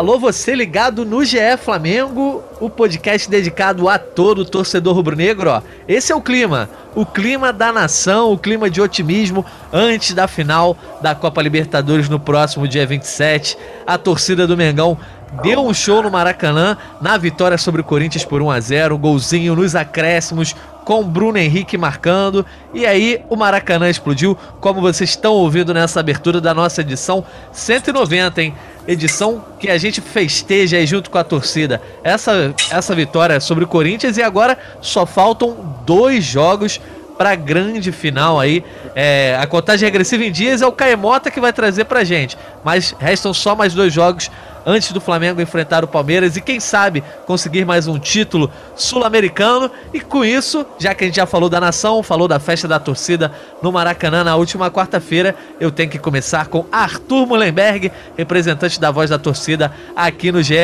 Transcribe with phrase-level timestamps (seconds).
[0.00, 5.50] Alô, você ligado no GE Flamengo, o podcast dedicado a todo torcedor rubro-negro.
[5.50, 5.60] Ó.
[5.86, 10.74] Esse é o clima, o clima da nação, o clima de otimismo antes da final
[11.02, 13.58] da Copa Libertadores no próximo dia 27.
[13.86, 14.96] A torcida do Mengão
[15.42, 18.98] deu um show no Maracanã na vitória sobre o Corinthians por 1 a 0, um
[18.98, 22.44] golzinho nos acréscimos com Bruno Henrique marcando.
[22.72, 27.22] E aí o Maracanã explodiu, como vocês estão ouvindo nessa abertura da nossa edição
[27.52, 28.54] 190, hein?
[28.86, 33.66] Edição que a gente festeja aí junto com a torcida essa, essa vitória sobre o
[33.66, 36.80] Corinthians e agora só faltam dois jogos
[37.20, 38.64] para a grande final aí.
[38.94, 42.94] É, a contagem regressiva em dias é o Caemota que vai trazer para gente, mas
[42.98, 44.30] restam só mais dois jogos
[44.64, 49.70] antes do Flamengo enfrentar o Palmeiras e quem sabe conseguir mais um título sul-americano.
[49.92, 52.78] E com isso, já que a gente já falou da nação, falou da festa da
[52.78, 58.90] torcida no Maracanã na última quarta-feira, eu tenho que começar com Arthur Mullenberg, representante da
[58.90, 60.54] voz da torcida aqui no GE.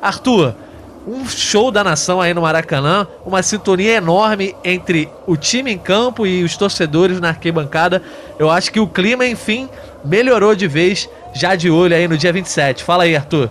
[0.00, 0.54] Arthur,
[1.06, 6.26] um show da nação aí no Maracanã, uma sintonia enorme entre o time em campo
[6.26, 8.02] e os torcedores na arquibancada.
[8.38, 9.68] Eu acho que o clima, enfim,
[10.04, 12.84] melhorou de vez já de olho aí no dia 27.
[12.84, 13.50] Fala aí, Arthur.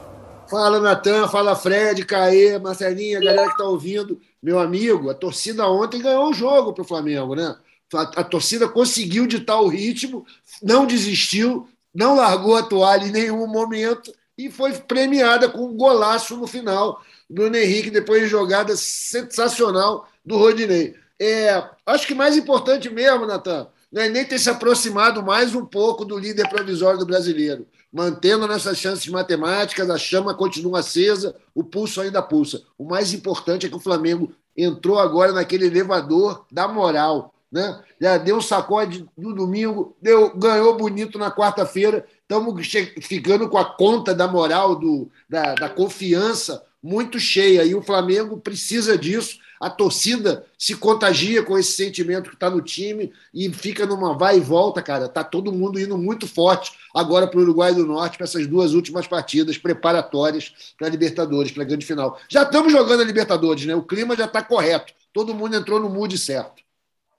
[0.49, 4.19] Fala, Natan, fala Fred, Caê, Marcelinha, galera que tá ouvindo.
[4.41, 7.55] Meu amigo, a torcida ontem ganhou o jogo pro Flamengo, né?
[7.93, 10.25] A, a torcida conseguiu ditar o ritmo,
[10.61, 16.37] não desistiu, não largou a toalha em nenhum momento e foi premiada com um golaço
[16.37, 17.01] no final.
[17.29, 20.95] Bruno Henrique, depois de jogada sensacional do Rodinei.
[21.19, 25.65] É, acho que mais importante mesmo, Natan, não é nem ter se aproximado mais um
[25.65, 27.67] pouco do líder provisório do brasileiro.
[27.93, 32.63] Mantendo nessas chances matemáticas, a chama continua acesa, o pulso ainda pulsa.
[32.75, 37.35] O mais importante é que o Flamengo entrou agora naquele elevador da moral.
[37.51, 37.79] Né?
[38.01, 42.03] Já deu um sacode no domingo, deu, ganhou bonito na quarta-feira.
[42.23, 42.67] Estamos
[42.99, 47.63] ficando com a conta da moral, do, da, da confiança muito cheia.
[47.63, 52.61] E o Flamengo precisa disso a torcida se contagia com esse sentimento que está no
[52.61, 55.07] time e fica numa vai e volta, cara.
[55.07, 58.73] Tá todo mundo indo muito forte agora para o Uruguai do Norte para essas duas
[58.73, 62.19] últimas partidas preparatórias para a Libertadores, para a grande final.
[62.27, 63.73] Já estamos jogando a Libertadores, né?
[63.73, 64.93] O clima já está correto.
[65.13, 66.62] Todo mundo entrou no mood certo.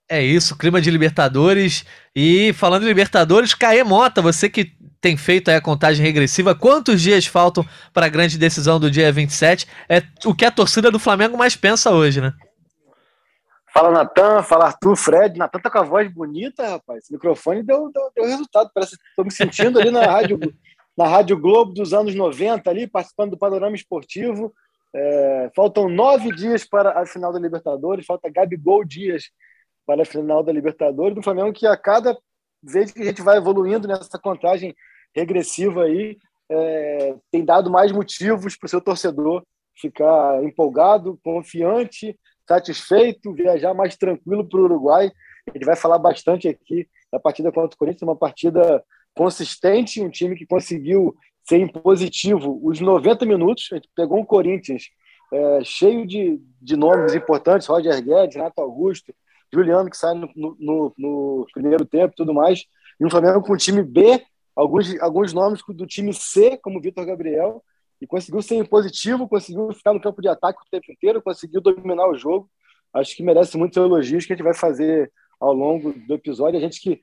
[0.07, 1.83] É isso, clima de Libertadores.
[2.15, 4.71] E falando em Libertadores, Caê Mota, você que
[5.05, 6.55] tem feito a contagem regressiva.
[6.55, 9.67] Quantos dias faltam para a grande decisão do dia 27?
[9.87, 12.33] É o que a torcida do Flamengo mais pensa hoje, né?
[13.71, 15.37] Fala Natan, fala Arthur, Fred.
[15.37, 17.03] Natan tá com a voz bonita, rapaz.
[17.03, 18.71] Esse microfone deu, deu, deu resultado.
[18.73, 20.39] Parece que estou me sentindo ali na rádio,
[20.97, 24.51] na rádio Globo dos anos 90, ali, participando do panorama esportivo.
[24.91, 29.25] É, faltam nove dias para a final da Libertadores, falta Gabigol dias
[29.85, 32.17] para a final da Libertadores do Flamengo, que a cada
[32.61, 34.75] vez que a gente vai evoluindo nessa contagem
[35.15, 36.17] regressiva aí
[36.49, 39.43] é, tem dado mais motivos para o seu torcedor
[39.75, 45.11] ficar empolgado, confiante, satisfeito, viajar mais tranquilo para o Uruguai.
[45.53, 48.83] Gente vai falar bastante aqui da partida contra o Corinthians, uma partida
[49.15, 51.15] consistente, um time que conseguiu
[51.47, 53.69] ser impositivo os 90 minutos.
[53.71, 54.83] A gente pegou um Corinthians
[55.33, 59.13] é, cheio de, de nomes importantes, Roger Guedes, Renato Augusto,
[59.55, 62.65] Juliano, que sai no, no, no primeiro tempo e tudo mais,
[62.99, 64.21] e um Flamengo com um time B
[64.55, 67.63] alguns, alguns nomes do time C, como Vitor Gabriel,
[68.01, 72.07] e conseguiu ser positivo, conseguiu ficar no campo de ataque o tempo inteiro, conseguiu dominar
[72.07, 72.49] o jogo.
[72.93, 76.57] Acho que merece muitos elogios que a gente vai fazer ao longo do episódio.
[76.57, 77.01] A gente que,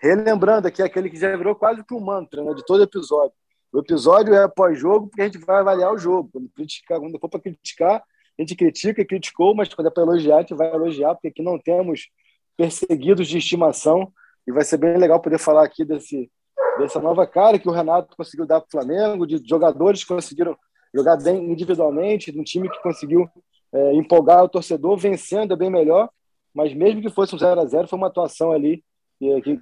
[0.00, 3.32] relembrando aqui, aquele que já virou quase que um mantra né, de todo episódio.
[3.72, 6.30] O episódio é pós-jogo, porque a gente vai avaliar o jogo.
[6.32, 8.02] Quando, criticar, quando for para criticar,
[8.38, 11.28] a gente critica e criticou, mas quando é para elogiar, a gente vai elogiar, porque
[11.28, 12.08] aqui não temos
[12.56, 14.12] perseguidos de estimação.
[14.46, 16.30] E vai ser bem legal poder falar aqui desse,
[16.78, 20.56] dessa nova cara que o Renato conseguiu dar para o Flamengo, de jogadores que conseguiram
[20.94, 23.28] jogar bem individualmente, de um time que conseguiu
[23.72, 26.08] é, empolgar o torcedor, vencendo é bem melhor,
[26.54, 28.82] mas mesmo que fosse um 0 a 0 foi uma atuação ali
[29.18, 29.60] que, que,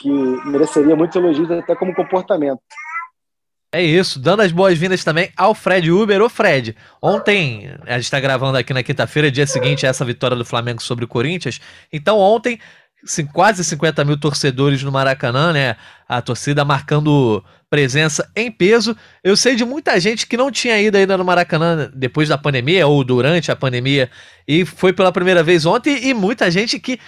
[0.00, 0.10] que
[0.50, 2.60] mereceria muitos elogios até como comportamento.
[3.74, 6.22] É isso, dando as boas-vindas também ao Fred Uber.
[6.22, 10.36] Ô Fred, ontem, a gente está gravando aqui na quinta-feira, dia seguinte a essa vitória
[10.36, 11.60] do Flamengo sobre o Corinthians.
[11.92, 12.60] Então ontem
[13.32, 15.74] quase 50 mil torcedores no Maracanã, né?
[16.08, 18.96] A torcida marcando presença em peso.
[19.24, 22.86] Eu sei de muita gente que não tinha ido ainda no Maracanã depois da pandemia
[22.86, 24.08] ou durante a pandemia
[24.46, 27.00] e foi pela primeira vez ontem, e muita gente que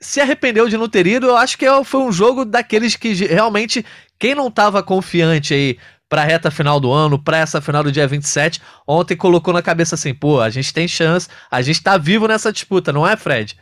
[0.00, 1.26] se arrependeu de não ter ido.
[1.26, 3.84] Eu acho que é, foi um jogo daqueles que realmente,
[4.18, 5.78] quem não estava confiante aí
[6.08, 9.62] para a reta final do ano, para essa final do dia 27, ontem colocou na
[9.62, 13.16] cabeça assim, pô, a gente tem chance, a gente está vivo nessa disputa, não é,
[13.16, 13.58] Fred?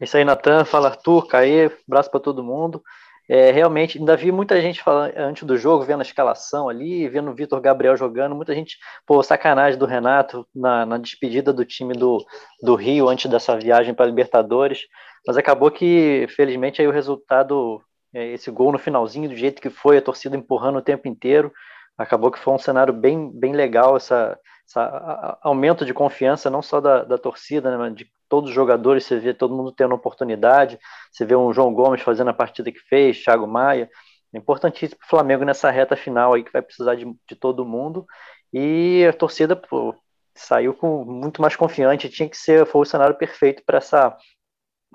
[0.00, 2.82] Isso aí, Natan, fala Arthur, Caê, abraço para todo mundo.
[3.28, 7.30] É, realmente, ainda vi muita gente falando antes do jogo, vendo a escalação ali, vendo
[7.30, 11.92] o Vitor Gabriel jogando, muita gente, pô, sacanagem do Renato na, na despedida do time
[11.92, 12.24] do,
[12.62, 14.82] do Rio antes dessa viagem para Libertadores,
[15.26, 17.82] mas acabou que, felizmente, aí o resultado,
[18.24, 21.52] esse gol no finalzinho, do jeito que foi, a torcida empurrando o tempo inteiro,
[21.96, 26.80] acabou que foi um cenário bem, bem legal, essa, essa aumento de confiança, não só
[26.80, 30.78] da, da torcida, né, mas de todos os jogadores, você vê todo mundo tendo oportunidade,
[31.10, 33.88] você vê um João Gomes fazendo a partida que fez, Thiago Maia,
[34.34, 37.64] é importantíssimo para o Flamengo nessa reta final aí que vai precisar de, de todo
[37.64, 38.04] mundo,
[38.52, 39.94] e a torcida pô,
[40.34, 44.16] saiu com muito mais confiante, tinha que ser, foi o cenário perfeito para essa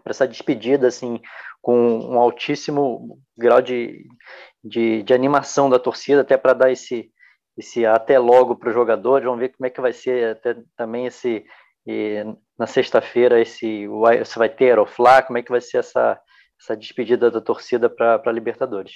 [0.06, 1.22] essa despedida, assim,
[1.62, 4.06] com um altíssimo grau de,
[4.64, 7.12] de, de animação da torcida, até para dar esse,
[7.58, 9.26] esse até logo para os jogadores.
[9.26, 11.46] Vamos ver como é que vai ser até, também esse,
[11.86, 12.24] e
[12.58, 13.88] na sexta-feira esse
[14.36, 16.20] vai ter Aeroflá, como é que vai ser essa,
[16.60, 18.94] essa despedida da torcida para a Libertadores?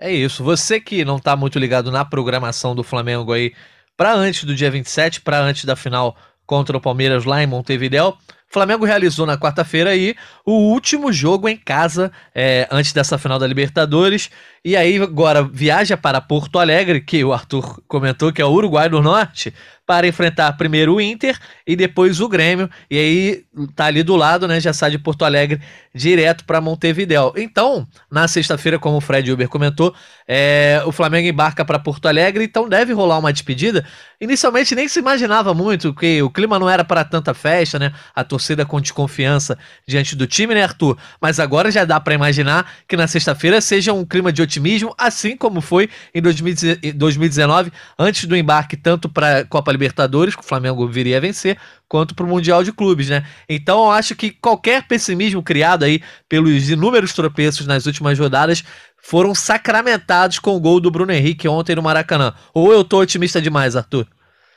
[0.00, 0.42] É isso.
[0.42, 3.54] Você que não está muito ligado na programação do Flamengo aí
[3.96, 6.16] para antes do dia 27, para antes da final
[6.46, 8.16] contra o Palmeiras lá em Montevideo,
[8.54, 10.14] Flamengo realizou na quarta-feira aí
[10.46, 14.30] o último jogo em casa é, antes dessa final da Libertadores.
[14.64, 18.88] E aí agora viaja para Porto Alegre, que o Arthur comentou que é o Uruguai
[18.88, 19.52] do Norte,
[19.86, 22.70] para enfrentar primeiro o Inter e depois o Grêmio.
[22.90, 23.44] E aí
[23.74, 24.60] tá ali do lado, né?
[24.60, 25.60] Já sai de Porto Alegre
[25.94, 27.32] direto para Montevideo.
[27.36, 29.94] Então, na sexta-feira, como o Fred Uber comentou,
[30.26, 33.84] é, o Flamengo embarca para Porto Alegre, então deve rolar uma despedida.
[34.20, 37.92] Inicialmente nem se imaginava muito que o clima não era para tanta festa, né?
[38.14, 40.96] A torcida com desconfiança diante do time, né, Arthur?
[41.20, 45.36] Mas agora já dá para imaginar que na sexta-feira seja um clima de otimismo, assim
[45.36, 51.18] como foi em 2019, antes do embarque tanto para Copa Libertadores, que o Flamengo viria
[51.18, 53.26] a vencer, quanto para o Mundial de Clubes, né?
[53.48, 58.64] Então eu acho que qualquer pessimismo criado aí pelos inúmeros tropeços nas últimas rodadas
[59.02, 62.32] foram sacramentados com o gol do Bruno Henrique ontem no Maracanã.
[62.54, 64.06] Ou eu tô otimista demais, Arthur?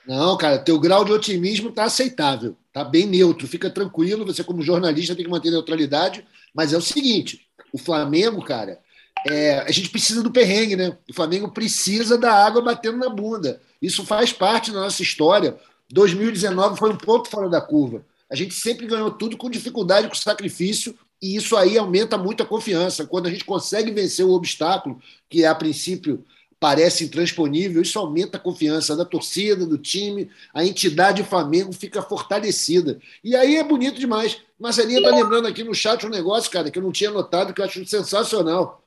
[0.07, 4.61] Não, cara, teu grau de otimismo tá aceitável, tá bem neutro, fica tranquilo, você como
[4.61, 6.25] jornalista tem que manter neutralidade,
[6.55, 7.41] mas é o seguinte,
[7.73, 8.79] o Flamengo, cara,
[9.25, 10.97] é, a gente precisa do perrengue, né?
[11.09, 13.61] O Flamengo precisa da água batendo na bunda.
[13.81, 15.57] Isso faz parte da nossa história.
[15.91, 18.05] 2019 foi um ponto fora da curva.
[18.29, 22.45] A gente sempre ganhou tudo com dificuldade, com sacrifício, e isso aí aumenta muito a
[22.45, 23.05] confiança.
[23.05, 26.23] Quando a gente consegue vencer o obstáculo, que a princípio
[26.59, 32.99] parece intransponível, isso aumenta a confiança da torcida, do time, a entidade Flamengo fica fortalecida.
[33.23, 34.37] E aí é bonito demais.
[34.59, 37.61] Marcelinha está lembrando aqui no chat um negócio, cara, que eu não tinha notado, que
[37.61, 38.83] eu acho sensacional.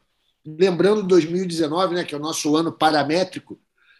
[0.58, 3.58] Lembrando 2019, né, que é o nosso ano paramétrico,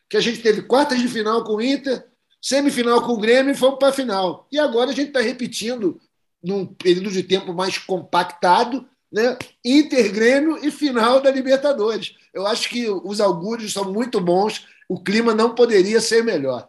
[0.08, 2.05] que a gente teve quartas de final com o Inter,
[2.41, 4.47] semifinal com o Grêmio e fomos para a final.
[4.50, 6.00] E agora a gente está repetindo
[6.43, 9.37] num período de tempo mais compactado, né?
[9.64, 12.14] Inter, Grêmio e final da Libertadores.
[12.32, 16.69] Eu acho que os augúrios são muito bons, o clima não poderia ser melhor.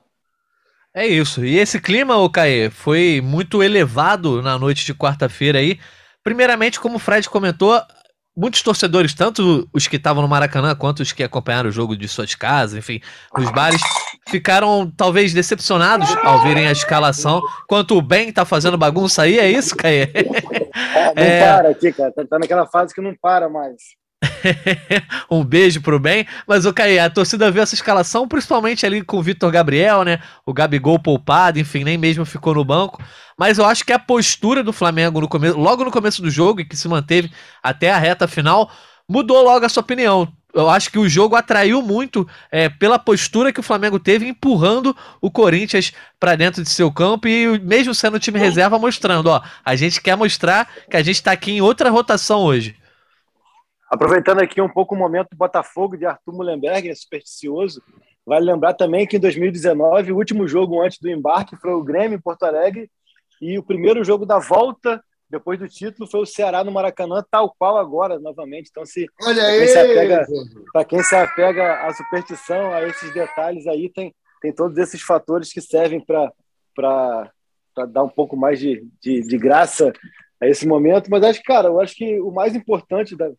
[0.93, 1.45] É isso.
[1.45, 5.79] E esse clima, o Caê, foi muito elevado na noite de quarta-feira aí.
[6.21, 7.81] Primeiramente, como o Fred comentou,
[8.35, 12.07] muitos torcedores, tanto os que estavam no Maracanã quanto os que acompanharam o jogo de
[12.07, 13.01] suas casas, enfim,
[13.37, 13.81] nos bares,
[14.29, 17.41] ficaram talvez decepcionados ao verem a escalação.
[17.67, 20.07] Quanto o Ben tá fazendo bagunça aí, é isso, Caê?
[20.93, 21.55] É, não é...
[21.57, 22.11] para aqui, cara.
[22.13, 23.81] Tá, tá naquela fase que não para mais.
[25.29, 26.25] um beijo pro bem.
[26.47, 30.19] Mas, o Caí, a torcida viu essa escalação, principalmente ali com o Vitor Gabriel, né?
[30.45, 33.01] O Gabigol poupado, enfim, nem mesmo ficou no banco.
[33.37, 36.61] Mas eu acho que a postura do Flamengo no começo, logo no começo do jogo,
[36.61, 37.31] e que se manteve
[37.63, 38.71] até a reta final,
[39.07, 40.31] mudou logo a sua opinião.
[40.53, 44.95] Eu acho que o jogo atraiu muito é, pela postura que o Flamengo teve, empurrando
[45.21, 49.75] o Corinthians para dentro de seu campo e mesmo sendo time reserva, mostrando, ó, a
[49.75, 52.75] gente quer mostrar que a gente está aqui em outra rotação hoje.
[53.91, 57.83] Aproveitando aqui um pouco o momento do Botafogo de Arthur Mullenberg, é supersticioso,
[58.25, 62.15] vale lembrar também que em 2019, o último jogo antes do embarque foi o Grêmio
[62.15, 62.89] em Porto Alegre
[63.41, 67.53] e o primeiro jogo da volta depois do título foi o Ceará no Maracanã, tal
[67.57, 68.69] qual agora, novamente.
[68.69, 69.07] Então, se!
[70.73, 75.51] Para quem se apega à superstição, a esses detalhes aí, tem, tem todos esses fatores
[75.53, 77.31] que servem para
[77.87, 79.93] dar um pouco mais de, de, de, graça
[80.41, 81.09] a esse momento.
[81.09, 83.31] Mas acho que, cara, eu acho que o mais importante da,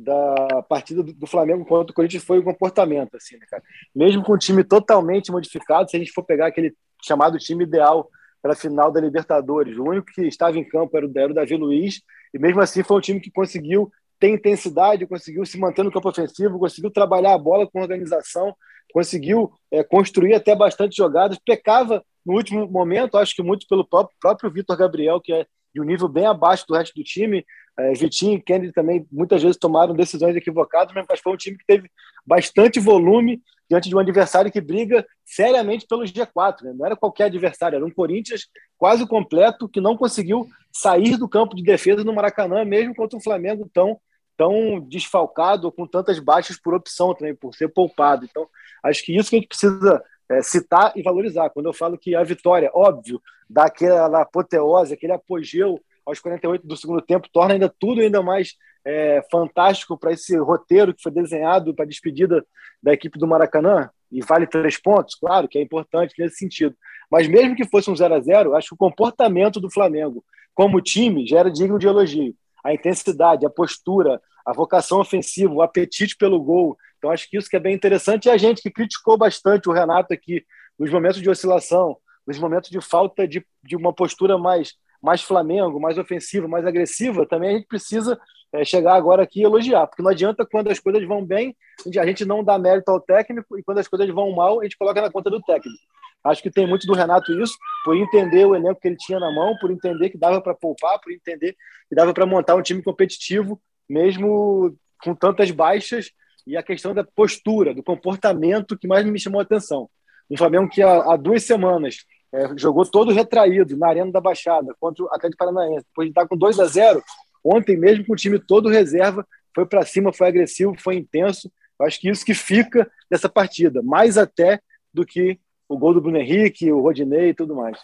[0.00, 3.62] da partida do, Flamengo contra o Corinthians foi o comportamento, assim, né, cara?
[3.94, 8.08] Mesmo com o time totalmente modificado, se a gente for pegar aquele chamado time ideal
[8.40, 9.76] para a final da Libertadores.
[9.76, 12.00] O único que estava em campo era o, era Davi Luiz,
[12.32, 16.08] e mesmo assim foi um time que conseguiu ter intensidade, conseguiu se manter no campo
[16.08, 18.54] ofensivo, conseguiu trabalhar a bola com organização,
[18.92, 24.16] conseguiu é, construir até bastante jogadas, pecava no último momento, acho que muito pelo próprio,
[24.20, 27.44] próprio Vitor Gabriel, que é de um nível bem abaixo do resto do time.
[27.80, 31.64] É, Vitinho e Kennedy também muitas vezes tomaram decisões equivocadas, mas foi um time que
[31.64, 31.90] teve
[32.26, 36.62] bastante volume diante de um adversário que briga seriamente pelo G4.
[36.62, 36.72] Né?
[36.74, 41.54] Não era qualquer adversário, era um Corinthians quase completo que não conseguiu sair do campo
[41.54, 43.98] de defesa no Maracanã, mesmo contra um Flamengo tão,
[44.36, 48.26] tão desfalcado, com tantas baixas por opção também, por ser poupado.
[48.28, 48.48] Então,
[48.82, 51.50] acho que isso que a gente precisa é, citar e valorizar.
[51.50, 56.76] Quando eu falo que a vitória, óbvio, dá aquela apoteose, aquele apogeu aos 48 do
[56.76, 58.54] segundo tempo, torna ainda tudo ainda mais
[58.84, 62.44] é, fantástico para esse roteiro que foi desenhado para a despedida
[62.82, 63.90] da equipe do Maracanã.
[64.10, 66.74] E vale três pontos, claro que é importante nesse sentido.
[67.10, 70.80] Mas mesmo que fosse um 0 a 0 acho que o comportamento do Flamengo como
[70.80, 72.34] time já era digno de elogio.
[72.64, 77.48] A intensidade, a postura, a vocação ofensiva, o apetite pelo gol, então, acho que isso
[77.48, 78.26] que é bem interessante.
[78.26, 80.44] E a gente que criticou bastante o Renato aqui
[80.78, 85.80] nos momentos de oscilação, nos momentos de falta de, de uma postura mais, mais Flamengo,
[85.80, 88.20] mais ofensiva, mais agressiva, também a gente precisa
[88.52, 91.56] é, chegar agora aqui e elogiar, porque não adianta quando as coisas vão bem,
[91.98, 94.76] a gente não dá mérito ao técnico, e quando as coisas vão mal, a gente
[94.76, 95.78] coloca na conta do técnico.
[96.22, 97.54] Acho que tem muito do Renato isso,
[97.84, 101.00] por entender o elenco que ele tinha na mão, por entender que dava para poupar,
[101.00, 101.56] por entender
[101.88, 106.10] que dava para montar um time competitivo, mesmo com tantas baixas
[106.46, 109.88] e a questão da postura, do comportamento que mais me chamou a atenção.
[110.30, 114.74] Um Flamengo que há, há duas semanas é, jogou todo retraído na Arena da Baixada
[114.78, 117.02] contra o Atlético Paranaense, depois de estar com 2 a 0
[117.44, 121.50] ontem mesmo com o time todo reserva, foi para cima, foi agressivo, foi intenso.
[121.78, 124.60] Eu acho que isso que fica dessa partida, mais até
[124.92, 127.78] do que o gol do Bruno Henrique, o Rodinei e tudo mais.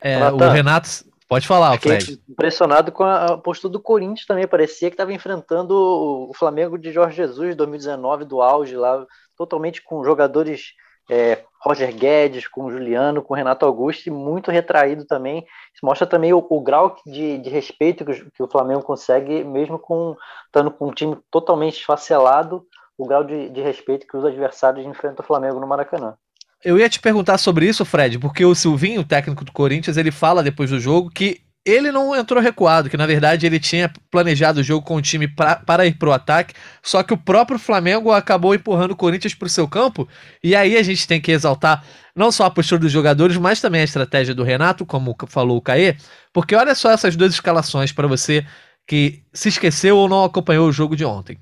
[0.00, 0.88] É, o Renato,
[1.26, 2.20] Pode falar, Fred.
[2.28, 4.46] Impressionado com a postura do Corinthians também.
[4.46, 9.82] Parecia que estava enfrentando o Flamengo de Jorge Jesus de 2019, do auge lá, totalmente
[9.82, 10.74] com jogadores
[11.10, 15.46] é, Roger Guedes, com Juliano, com Renato Augusto, e muito retraído também.
[15.74, 19.78] Isso mostra também o, o grau de, de respeito que, que, o Flamengo consegue, mesmo
[19.78, 22.66] com estando com um time totalmente esfacelado,
[22.98, 26.14] o grau de, de respeito que os adversários enfrentam o Flamengo no Maracanã.
[26.62, 30.10] Eu ia te perguntar sobre isso, Fred, porque o Silvinho, o técnico do Corinthians, ele
[30.10, 34.60] fala depois do jogo que ele não entrou recuado, que na verdade ele tinha planejado
[34.60, 38.12] o jogo com o time pra, para ir pro ataque, só que o próprio Flamengo
[38.12, 40.06] acabou empurrando o Corinthians pro seu campo,
[40.42, 43.80] e aí a gente tem que exaltar não só a postura dos jogadores, mas também
[43.80, 45.96] a estratégia do Renato, como falou o Caê,
[46.32, 48.44] porque olha só essas duas escalações para você
[48.86, 51.38] que se esqueceu ou não acompanhou o jogo de ontem.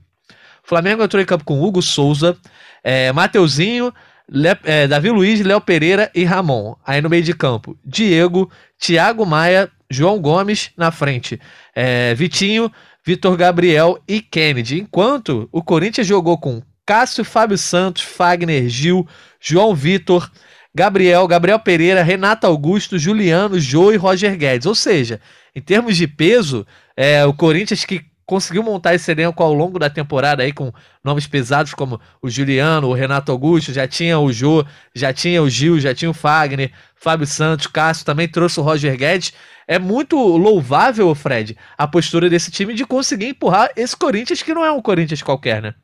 [0.64, 2.36] O Flamengo entrou em campo com Hugo Souza,
[2.84, 3.92] é, Mateuzinho,
[4.28, 6.76] Le, é, Davi Luiz, Léo Pereira e Ramon.
[6.86, 11.40] Aí no meio de campo, Diego, Thiago Maia, João Gomes na frente.
[11.74, 12.70] É, Vitinho,
[13.04, 14.80] Vitor Gabriel e Kennedy.
[14.80, 19.06] Enquanto o Corinthians jogou com Cássio, Fábio Santos, Fagner, Gil,
[19.40, 20.30] João Vitor,
[20.74, 24.66] Gabriel, Gabriel Pereira, Renato Augusto, Juliano, Jô e Roger Guedes.
[24.66, 25.20] Ou seja,
[25.54, 29.90] em termos de peso, é, o Corinthians que conseguiu montar esse elenco ao longo da
[29.90, 34.64] temporada aí com nomes pesados como o Juliano, o Renato Augusto, já tinha o Jô,
[34.94, 38.96] já tinha o Gil, já tinha o Fagner, Fábio Santos, Cássio também trouxe o Roger
[38.96, 39.32] Guedes.
[39.66, 44.64] É muito louvável, Fred, a postura desse time de conseguir empurrar esse Corinthians que não
[44.64, 45.74] é um Corinthians qualquer, né?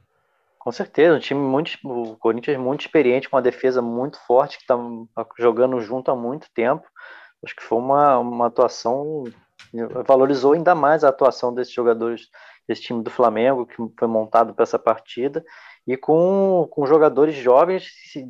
[0.59, 4.65] Com certeza, um time muito, o Corinthians muito experiente, com uma defesa muito forte, que
[4.65, 4.77] está
[5.39, 6.85] jogando junto há muito tempo.
[7.43, 9.25] Acho que foi uma, uma atuação
[10.07, 12.29] valorizou ainda mais a atuação desses jogadores
[12.67, 15.43] desse time do Flamengo, que foi montado para essa partida,
[15.87, 17.89] e com, com jogadores jovens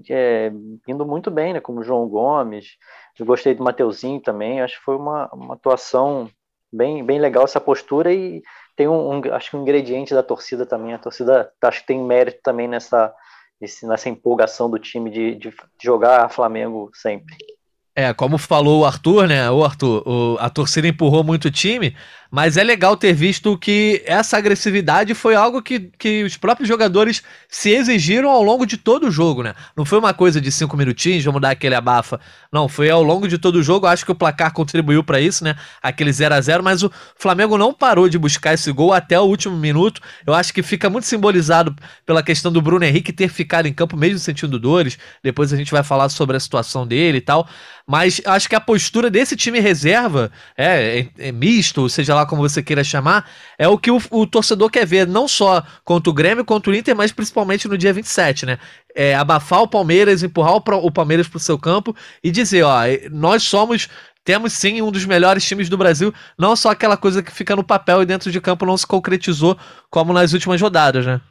[0.09, 0.53] é,
[0.87, 2.77] indo muito bem, né, como João Gomes,
[3.19, 6.31] eu gostei do Mateuzinho também, acho que foi uma, uma atuação
[6.73, 8.41] bem, bem legal essa postura, e
[8.77, 12.01] tem um, um, acho que um ingrediente da torcida também, a torcida acho que tem
[12.01, 13.13] mérito também nessa,
[13.83, 15.53] nessa empolgação do time de, de
[15.83, 17.35] jogar Flamengo sempre.
[18.01, 19.51] É, como falou o Arthur, né?
[19.51, 21.97] O Arthur, o, a torcida empurrou muito o time,
[22.31, 27.25] mas é legal ter visto que essa agressividade foi algo que, que os próprios jogadores
[27.49, 29.53] se exigiram ao longo de todo o jogo, né?
[29.77, 32.21] Não foi uma coisa de cinco minutinhos, vamos dar aquele abafa.
[32.53, 33.89] Não, foi ao longo de todo o jogo.
[33.89, 35.57] Acho que o placar contribuiu para isso, né?
[35.83, 39.25] Aquele 0 a 0 mas o Flamengo não parou de buscar esse gol até o
[39.25, 40.01] último minuto.
[40.25, 41.75] Eu acho que fica muito simbolizado
[42.07, 44.97] pela questão do Bruno Henrique ter ficado em campo mesmo sentindo dores.
[45.21, 47.49] Depois a gente vai falar sobre a situação dele e tal.
[47.89, 52.47] Mas acho que a postura desse time reserva é, é, é misto, seja lá como
[52.47, 53.27] você queira chamar,
[53.57, 56.75] é o que o, o, torcedor quer ver, não só contra o Grêmio, contra o
[56.75, 58.59] Inter, mas principalmente no dia 27, né?
[58.95, 62.81] É, abafar o Palmeiras, empurrar o, o Palmeiras pro seu campo e dizer, ó,
[63.11, 63.89] nós somos
[64.23, 67.65] temos sim um dos melhores times do Brasil, não só aquela coisa que fica no
[67.65, 69.57] papel e dentro de campo não se concretizou
[69.89, 71.23] como nas últimas rodadas, né?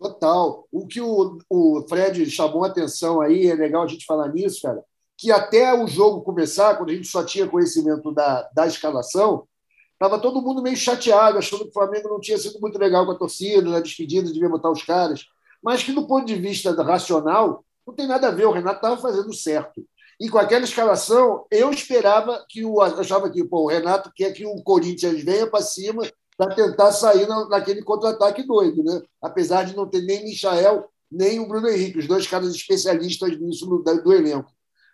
[0.00, 0.66] Total.
[0.72, 4.62] O que o, o Fred chamou a atenção aí, é legal a gente falar nisso,
[4.62, 4.82] cara,
[5.22, 9.46] que até o jogo começar, quando a gente só tinha conhecimento da, da escalação,
[9.92, 13.12] estava todo mundo meio chateado, achando que o Flamengo não tinha sido muito legal com
[13.12, 15.26] a torcida, na despedida, devia botar os caras.
[15.62, 18.46] Mas que, do ponto de vista racional, não tem nada a ver.
[18.46, 19.86] O Renato estava fazendo certo.
[20.18, 22.80] E com aquela escalação, eu esperava que o.
[22.80, 26.02] achava que pô, o Renato quer que o Corinthians venha para cima
[26.36, 29.00] para tentar sair naquele contra-ataque doido, né?
[29.22, 33.66] Apesar de não ter nem Michael, nem o Bruno Henrique, os dois caras especialistas nisso
[33.66, 34.50] do, do elenco.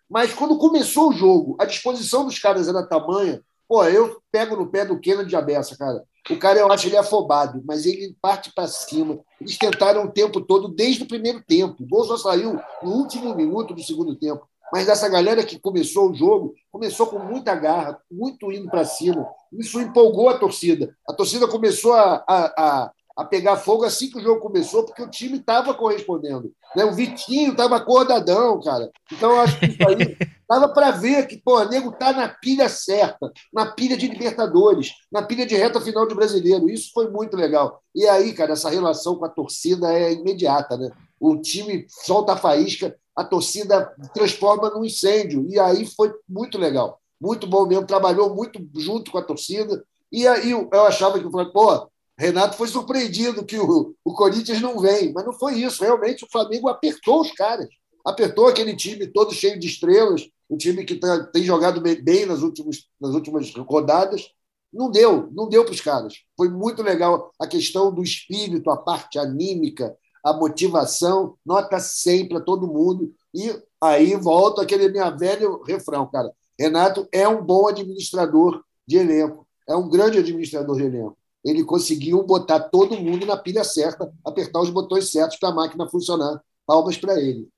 [0.08, 4.70] Mas quando começou o jogo, a disposição dos caras era tamanha Pô, eu pego no
[4.70, 6.02] pé do Kenan de Abessa, cara.
[6.30, 9.20] O cara, eu acho ele afobado, mas ele parte para cima.
[9.38, 11.82] Eles tentaram o tempo todo, desde o primeiro tempo.
[11.82, 14.48] O gol só saiu no último minuto do segundo tempo.
[14.72, 19.26] Mas dessa galera que começou o jogo, começou com muita garra, muito indo para cima.
[19.52, 20.94] Isso empolgou a torcida.
[21.06, 25.02] A torcida começou a, a, a, a pegar fogo assim que o jogo começou, porque
[25.02, 26.52] o time estava correspondendo.
[26.76, 26.84] Né?
[26.84, 28.88] O Vitinho estava acordadão, cara.
[29.12, 30.16] Então, eu acho que isso aí
[30.48, 34.92] dava para ver que pô, o nego tá na pilha certa, na pilha de Libertadores,
[35.10, 36.70] na pilha de reta final de brasileiro.
[36.70, 37.82] Isso foi muito legal.
[37.92, 40.88] E aí, cara, essa relação com a torcida é imediata, né?
[41.18, 45.44] O time solta a faísca, a torcida transforma num incêndio.
[45.48, 47.00] E aí foi muito legal.
[47.20, 49.84] Muito bom mesmo, trabalhou muito junto com a torcida.
[50.12, 55.12] E aí eu achava que, pô, Renato foi surpreendido que o, o Corinthians não vem,
[55.12, 55.84] mas não foi isso.
[55.84, 57.68] Realmente o Flamengo apertou os caras.
[58.04, 62.42] Apertou aquele time todo cheio de estrelas, um time que tá, tem jogado bem nas
[62.42, 64.32] últimas, nas últimas rodadas.
[64.72, 66.14] Não deu, não deu para os caras.
[66.36, 72.40] Foi muito legal a questão do espírito, a parte anímica, a motivação, nota 100 para
[72.40, 73.14] todo mundo.
[73.32, 76.32] E aí volta aquele minha velho refrão, cara.
[76.58, 82.22] Renato é um bom administrador de elenco, é um grande administrador de elenco ele conseguiu
[82.22, 86.40] botar todo mundo na pilha certa, apertar os botões certos para a máquina funcionar.
[86.66, 87.48] Palmas para ele.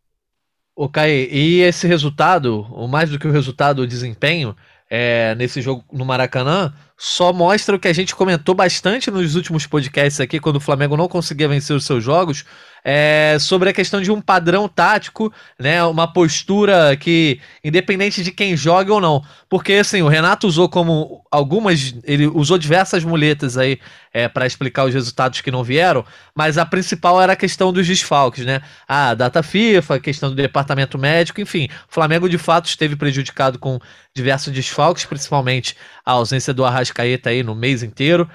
[0.76, 4.56] O Caí, e esse resultado, ou mais do que o resultado, o desempenho
[4.88, 9.66] é, nesse jogo no Maracanã, só mostra o que a gente comentou bastante nos últimos
[9.66, 12.44] podcasts aqui, quando o Flamengo não conseguia vencer os seus jogos,
[12.84, 18.56] é, sobre a questão de um padrão tático, né, uma postura que, independente de quem
[18.56, 23.78] joga ou não, porque assim, o Renato usou como algumas, ele usou diversas muletas aí
[24.12, 27.86] é, para explicar os resultados que não vieram, mas a principal era a questão dos
[27.86, 32.66] desfalques, né, a data FIFA, a questão do departamento médico, enfim, o Flamengo de fato
[32.66, 33.78] esteve prejudicado com
[34.14, 36.89] diversos desfalques, principalmente a ausência do Arrascaeta
[37.30, 38.28] aí no mês inteiro,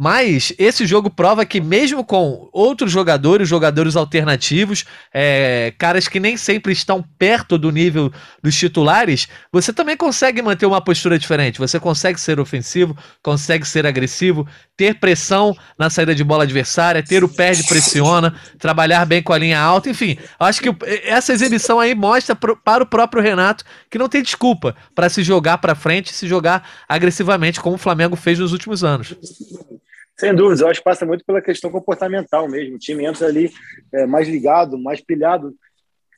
[0.00, 6.36] mas esse jogo prova que, mesmo com outros jogadores, jogadores alternativos, é, caras que nem
[6.36, 11.58] sempre estão perto do nível dos titulares, você também consegue manter uma postura diferente.
[11.58, 17.24] Você consegue ser ofensivo, consegue ser agressivo, ter pressão na saída de bola adversária, ter
[17.24, 20.16] o pé de pressiona, trabalhar bem com a linha alta, enfim.
[20.38, 20.70] Acho que
[21.02, 25.24] essa exibição aí mostra pro, para o próprio Renato que não tem desculpa para se
[25.24, 29.16] jogar para frente, se jogar agressivamente, como o Flamengo fez nos últimos anos.
[30.18, 32.74] Sem dúvida, eu acho que passa muito pela questão comportamental mesmo.
[32.74, 33.52] O time entra ali
[33.92, 35.54] é, mais ligado, mais pilhado.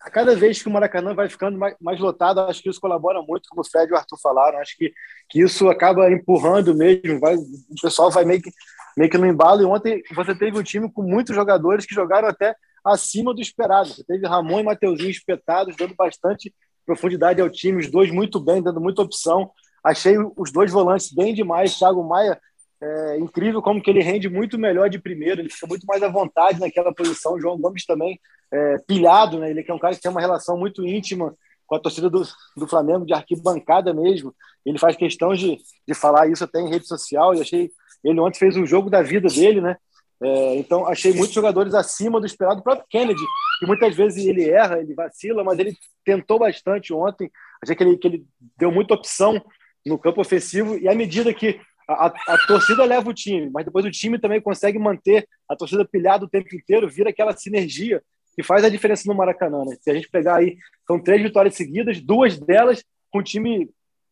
[0.01, 3.21] A cada vez que o Maracanã vai ficando mais, mais, lotado, acho que isso colabora
[3.21, 4.59] muito, como o Fred e o Arthur falaram.
[4.59, 4.91] Acho que,
[5.29, 7.21] que isso acaba empurrando mesmo.
[7.21, 7.45] Vai, o
[7.83, 8.51] pessoal vai meio que,
[8.97, 9.61] meio que no embalo.
[9.61, 13.91] E ontem você teve um time com muitos jogadores que jogaram até acima do esperado.
[13.91, 16.55] Você teve Ramon e Mateuzinho espetados, dando bastante
[16.87, 17.81] profundidade ao time.
[17.81, 19.51] Os dois muito bem, dando muita opção.
[19.85, 21.77] Achei os dois volantes bem demais.
[21.77, 22.41] Thiago Maia
[22.83, 26.09] é incrível como que ele rende muito melhor de primeiro, ele fica muito mais à
[26.09, 27.35] vontade naquela posição.
[27.35, 28.19] O João Gomes também
[28.53, 29.51] é, pilhado, né?
[29.51, 31.35] Ele é um cara que tem uma relação muito íntima
[31.67, 32.23] com a torcida do,
[32.57, 34.35] do Flamengo, de arquibancada mesmo.
[34.65, 37.35] Ele faz questão de, de falar isso até em rede social.
[37.35, 37.71] E achei
[38.03, 39.77] ele ontem fez o jogo da vida dele, né?
[40.23, 42.61] É, então achei muitos jogadores acima do esperado.
[42.61, 43.23] O próprio Kennedy,
[43.59, 47.31] que muitas vezes ele erra, ele vacila, mas ele tentou bastante ontem.
[47.63, 49.43] Achei que ele, que ele deu muita opção
[49.85, 51.61] no campo ofensivo e à medida que
[51.93, 55.85] a, a, torcida leva o time, mas depois o time também consegue manter a torcida
[55.85, 58.03] pilhada o tempo inteiro, vira aquela sinergia
[58.35, 59.65] que faz a diferença no Maracanã.
[59.65, 59.77] Né?
[59.81, 63.69] Se a gente pegar aí, são três vitórias seguidas, duas delas com o time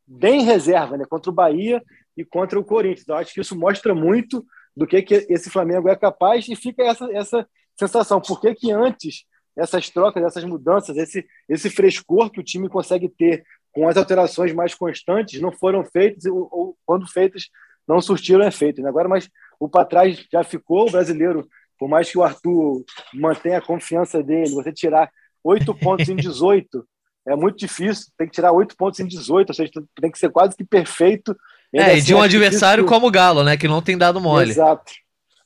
[0.06, 1.04] bem reserva, né?
[1.08, 1.82] contra o Bahia
[2.16, 3.02] e contra o Corinthians.
[3.02, 4.44] Então, acho que isso mostra muito
[4.76, 8.20] do que, que esse Flamengo é capaz e fica essa, essa sensação.
[8.20, 9.24] Por que, que antes
[9.56, 14.52] essas trocas, essas mudanças, esse, esse frescor que o time consegue ter com as alterações
[14.52, 17.48] mais constantes não foram feitas ou, ou quando feitas
[17.88, 18.82] não surtiram efeito.
[18.82, 18.88] Né?
[18.88, 21.48] Agora, mas o para trás já ficou, o brasileiro,
[21.78, 25.10] por mais que o Arthur mantenha a confiança dele, você tirar
[25.42, 26.86] oito pontos em 18,
[27.26, 29.70] é muito difícil, tem que tirar oito pontos em 18, ou seja,
[30.00, 31.36] tem que ser quase que perfeito.
[31.74, 34.50] É, e de um adversário como o Galo, né, que não tem dado mole.
[34.50, 34.92] Exato.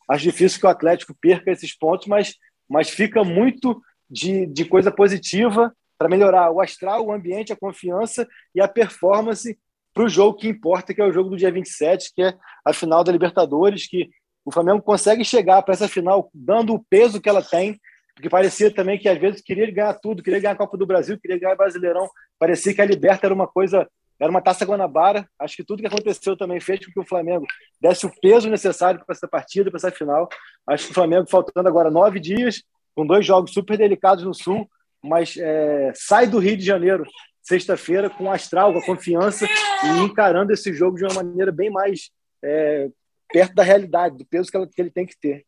[0.09, 2.35] Acho difícil que o Atlético perca esses pontos, mas,
[2.69, 8.29] mas fica muito de, de coisa positiva para melhorar o astral, o ambiente, a confiança
[8.55, 9.59] e a performance
[9.95, 12.73] para o jogo que importa, que é o jogo do dia 27, que é a
[12.73, 14.11] final da Libertadores, que
[14.45, 17.79] o Flamengo consegue chegar para essa final dando o peso que ela tem,
[18.15, 21.19] porque parecia também que às vezes queria ganhar tudo, queria ganhar a Copa do Brasil,
[21.19, 23.89] queria ganhar o Brasileirão, parecia que a Liberta era uma coisa,
[24.21, 25.27] era uma taça Guanabara.
[25.39, 27.47] Acho que tudo que aconteceu também fez com que o Flamengo
[27.81, 30.29] desse o peso necessário para essa partida, para essa final.
[30.67, 32.63] Acho que o Flamengo, faltando agora nove dias,
[32.95, 34.69] com dois jogos super delicados no Sul,
[35.03, 37.05] mas é, sai do Rio de Janeiro
[37.43, 42.11] sexta-feira com astral, com a confiança e encarando esse jogo de uma maneira bem mais
[42.43, 42.89] é,
[43.33, 45.45] perto da realidade, do peso que, ela, que ele tem que ter.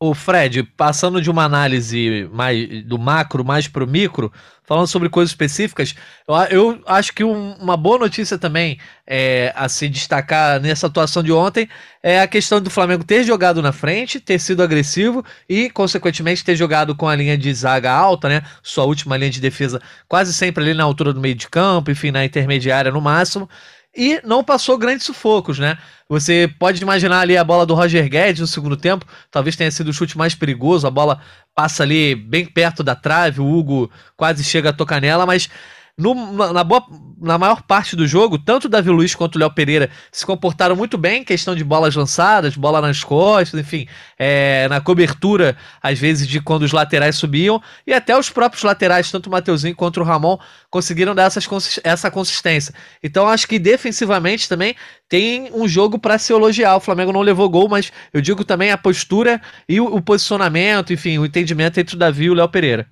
[0.00, 4.32] O Fred, passando de uma análise mais do macro mais para o micro,
[4.64, 5.94] falando sobre coisas específicas,
[6.26, 11.22] eu, eu acho que um, uma boa notícia também é, a se destacar nessa atuação
[11.22, 11.68] de ontem
[12.02, 16.56] é a questão do Flamengo ter jogado na frente, ter sido agressivo e, consequentemente, ter
[16.56, 18.42] jogado com a linha de zaga alta, né?
[18.62, 22.10] Sua última linha de defesa quase sempre ali na altura do meio de campo, enfim,
[22.10, 23.48] na intermediária no máximo
[23.96, 25.78] e não passou grandes sufocos, né?
[26.08, 29.88] Você pode imaginar ali a bola do Roger Guedes no segundo tempo, talvez tenha sido
[29.88, 31.20] o chute mais perigoso, a bola
[31.54, 35.48] passa ali bem perto da trave, o Hugo quase chega a tocar nela, mas
[35.96, 36.84] no, na, boa,
[37.20, 40.74] na maior parte do jogo, tanto o Davi Luiz quanto o Léo Pereira se comportaram
[40.74, 43.86] muito bem em questão de bolas lançadas, bola nas costas, enfim,
[44.18, 49.10] é, na cobertura, às vezes, de quando os laterais subiam, e até os próprios laterais,
[49.10, 50.36] tanto o Mateuzinho quanto o Ramon,
[50.68, 51.48] conseguiram dar essas,
[51.84, 52.74] essa consistência.
[53.00, 54.74] Então, acho que defensivamente também
[55.08, 56.74] tem um jogo para se elogiar.
[56.74, 60.92] O Flamengo não levou gol, mas eu digo também a postura e o, o posicionamento,
[60.92, 62.88] enfim, o entendimento entre o Davi e o Léo Pereira.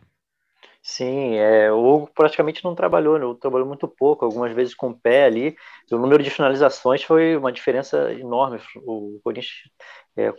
[0.94, 3.24] Sim, é, o Hugo praticamente não trabalhou, né?
[3.40, 5.56] trabalhou muito pouco, algumas vezes com o pé ali.
[5.90, 8.60] O número de finalizações foi uma diferença enorme.
[8.84, 9.70] O Corinthians
[10.18, 10.34] é,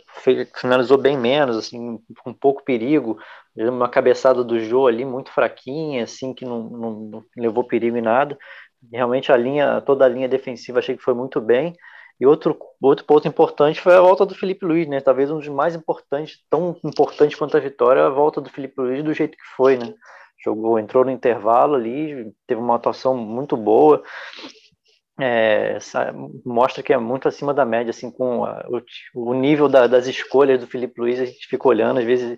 [0.54, 3.18] finalizou bem menos, assim, com pouco perigo.
[3.56, 8.02] Uma cabeçada do Jô ali muito fraquinha, assim, que não, não, não levou perigo em
[8.02, 8.38] nada.
[8.92, 11.74] Realmente a linha, toda a linha defensiva achei que foi muito bem.
[12.20, 15.00] E outro, outro ponto importante foi a volta do Felipe Luiz, né?
[15.00, 19.02] Talvez um dos mais importantes, tão importante quanto a vitória, a volta do Felipe Luiz
[19.02, 19.92] do jeito que foi, né?
[20.44, 24.02] Jogou, entrou no intervalo ali, teve uma atuação muito boa.
[25.20, 25.78] É,
[26.44, 30.06] mostra que é muito acima da média, assim, com a, o, o, nível da, das
[30.06, 32.36] escolhas do Felipe Luiz, a gente fica olhando, às vezes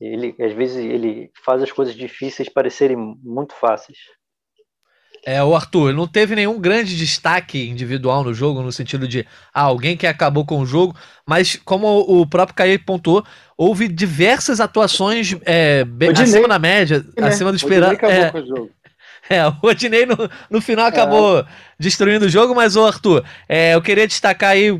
[0.00, 3.98] ele, às vezes ele faz as coisas difíceis parecerem muito fáceis.
[5.26, 9.62] É, o Arthur, não teve nenhum grande destaque individual no jogo, no sentido de ah,
[9.62, 10.94] alguém que acabou com o jogo,
[11.26, 13.24] mas como o próprio Caio pontuou,
[13.56, 17.28] houve diversas atuações é, bem, acima da média, né?
[17.28, 17.98] acima do esperado.
[18.04, 18.32] É,
[19.36, 20.16] é, o Odinei no,
[20.50, 21.46] no final acabou é.
[21.78, 24.70] destruindo o jogo, mas, o Arthur, é, eu queria destacar aí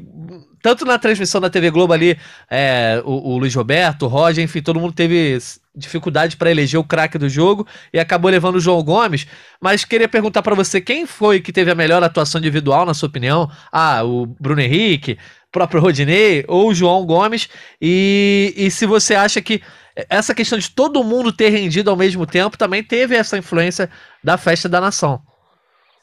[0.64, 2.18] tanto na transmissão da TV Globo ali,
[2.50, 5.36] é, o, o, Luiz Roberto, o Roger, enfim, todo mundo teve
[5.76, 9.26] dificuldade para eleger o craque do jogo e acabou levando o João Gomes.
[9.60, 13.10] Mas queria perguntar para você quem foi que teve a melhor atuação individual, na sua
[13.10, 13.50] opinião?
[13.70, 15.18] Ah, o Bruno Henrique,
[15.52, 17.46] próprio Rodinei ou o João Gomes?
[17.78, 19.60] E, e se você acha que
[20.08, 23.90] essa questão de todo mundo ter rendido ao mesmo tempo também teve essa influência
[24.22, 25.20] da festa da nação.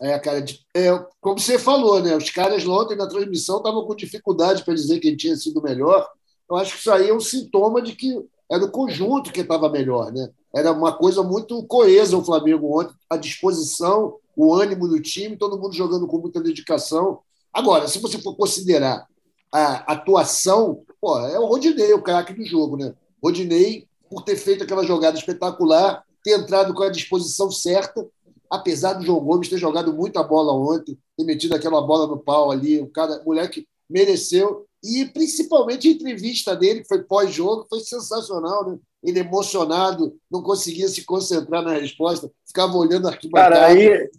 [0.02, 2.18] É, cara, é, como você falou, né?
[2.18, 6.10] Os caras ontem na transmissão estavam com dificuldade para dizer quem tinha sido melhor.
[6.50, 9.70] Eu acho que isso aí é um sintoma de que era o conjunto que estava
[9.70, 10.30] melhor, né?
[10.54, 15.58] Era uma coisa muito coesa o Flamengo ontem, a disposição, o ânimo do time, todo
[15.58, 17.20] mundo jogando com muita dedicação.
[17.54, 19.06] Agora, se você for considerar
[19.52, 22.94] a atuação, pô, é o Rodinei, o craque do jogo, né?
[23.24, 28.06] Rodinei, por ter feito aquela jogada espetacular, ter entrado com a disposição certa
[28.52, 32.52] apesar do João Gomes ter jogado muita bola ontem, ter metido aquela bola no pau
[32.52, 34.66] ali, o cara, o moleque mereceu.
[34.84, 38.78] E principalmente a entrevista dele, que foi pós-jogo, foi sensacional, né?
[39.04, 43.56] Ele emocionado, não conseguia se concentrar na resposta, ficava olhando a arquibancada.
[43.56, 44.10] Cara, aí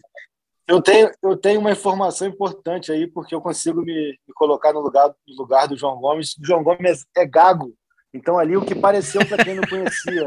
[0.67, 4.81] eu tenho, eu tenho uma informação importante aí, porque eu consigo me, me colocar no
[4.81, 6.37] lugar, no lugar do João Gomes.
[6.39, 7.75] O João Gomes é gago
[8.15, 10.27] então, ali, o que pareceu para quem não conhecia,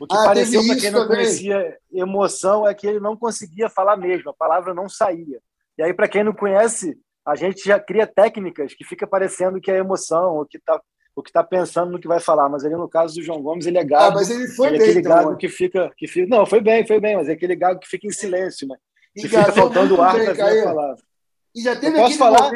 [0.00, 1.16] o que ah, pareceu para quem não também.
[1.16, 5.40] conhecia emoção é que ele não conseguia falar mesmo, a palavra não saía.
[5.78, 9.70] E aí, para quem não conhece, a gente já cria técnicas que fica parecendo que
[9.70, 10.80] é emoção, ou que está
[11.14, 13.66] o que está pensando no que vai falar, mas ali no caso do João Gomes
[13.66, 14.04] ele é gago.
[14.04, 16.60] Ah, mas ele foi ele é bem, aquele gago que fica, que fica, não, foi
[16.60, 18.76] bem, foi bem, mas é aquele gago que fica em silêncio, né?
[19.14, 20.96] Que fica faltando ar para ver a palavra.
[21.54, 22.50] E já teve posso falar,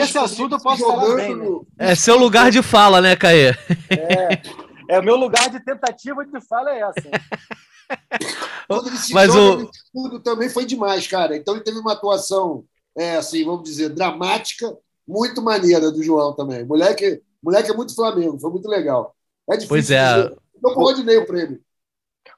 [0.00, 1.36] esse assunto eu posso falar bem.
[1.36, 1.46] Né?
[1.78, 3.50] É seu lugar de fala, né, Caê?
[3.88, 4.42] É,
[4.96, 7.10] é o meu lugar de tentativa de fala é essa.
[8.66, 11.36] quando ele se Mas o- escudo também foi demais, cara.
[11.36, 12.64] Então ele teve uma atuação,
[12.96, 14.76] é, assim, vamos dizer, dramática,
[15.06, 16.64] muito maneira do João também.
[16.64, 19.14] Moleque, moleque é muito Flamengo, foi muito legal.
[19.48, 19.68] É difícil.
[19.68, 20.14] Pois é.
[20.14, 20.36] dizer.
[20.60, 21.60] Dou pro Rodinei o prêmio.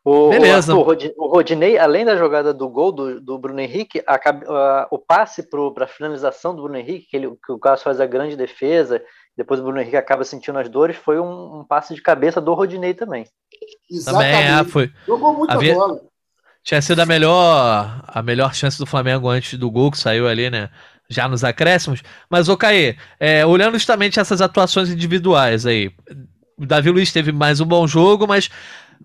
[0.05, 0.75] O, Beleza.
[0.75, 4.03] O, Arthur, o Rodi- o Rodinei, além da jogada do gol do, do Bruno Henrique,
[4.07, 7.85] a a- o passe para a finalização do Bruno Henrique, que, ele, que o Cássio
[7.85, 9.03] faz a grande defesa,
[9.37, 12.55] depois o Bruno Henrique acaba sentindo as dores, foi um, um passe de cabeça do
[12.55, 13.25] Rodinei também.
[14.05, 14.71] Também, é, Exatamente.
[14.71, 14.93] foi.
[15.07, 16.01] Jogou muita Havia- bola.
[16.63, 20.49] Tinha sido a melhor, a melhor chance do Flamengo antes do gol que saiu ali,
[20.49, 20.71] né?
[21.11, 22.03] Já nos acréscimos.
[22.31, 25.91] Mas, ô Caê, é, olhando justamente essas atuações individuais aí,
[26.57, 28.49] o Davi Luiz teve mais um bom jogo, mas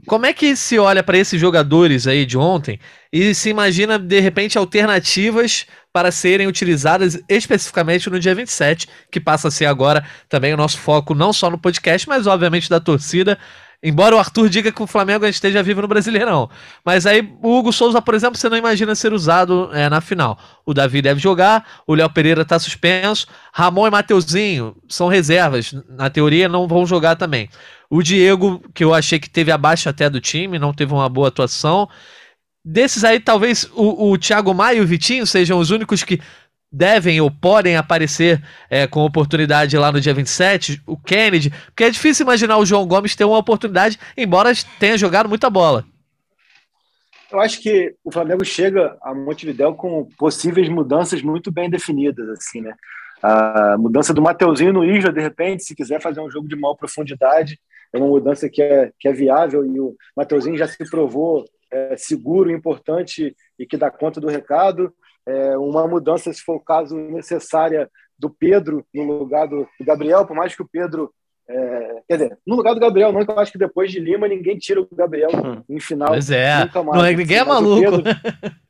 [0.08, 2.80] como é que se olha para esses jogadores aí de ontem
[3.12, 9.48] e se imagina, de repente, alternativas para serem utilizadas especificamente no dia 27, que passa
[9.48, 13.38] a ser agora também o nosso foco, não só no podcast, mas obviamente da torcida.
[13.82, 16.50] Embora o Arthur diga que o Flamengo esteja vivo no Brasileirão.
[16.84, 20.38] Mas aí o Hugo Souza, por exemplo, você não imagina ser usado é, na final.
[20.66, 25.74] O Davi deve jogar, o Léo Pereira está suspenso, Ramon e Mateuzinho são reservas.
[25.88, 27.50] Na teoria não vão jogar também.
[27.90, 31.30] O Diego, que eu achei que teve abaixo até do time, não teve uma boa
[31.30, 31.88] atuação.
[32.64, 36.20] Desses aí, talvez o, o Thiago Maia e o Vitinho sejam os únicos que
[36.72, 41.90] devem ou podem aparecer é, com oportunidade lá no dia 27, o Kennedy, porque é
[41.90, 45.86] difícil imaginar o João Gomes ter uma oportunidade, embora tenha jogado muita bola.
[47.32, 52.62] Eu acho que o Flamengo chega a Montevidéu com possíveis mudanças muito bem definidas, assim,
[52.62, 52.74] né?
[53.22, 56.76] A mudança do Mateuzinho no Isla, de repente, se quiser fazer um jogo de maior
[56.76, 57.60] profundidade,
[57.94, 61.98] é uma mudança que é, que é viável e o Mateuzinho já se provou é,
[61.98, 64.94] seguro, importante e que dá conta do recado.
[65.30, 70.26] É, uma mudança, se for o caso, necessária do Pedro no lugar do, do Gabriel,
[70.26, 71.14] por mais que o Pedro
[71.48, 74.28] é, quer dizer, no lugar do Gabriel, não, que eu acho que depois de Lima
[74.28, 75.30] ninguém tira o Gabriel
[75.68, 76.10] em final.
[76.10, 76.98] Pois é, nunca mais.
[76.98, 77.82] não é, ninguém é Mas o maluco.
[77.82, 78.04] Pedro,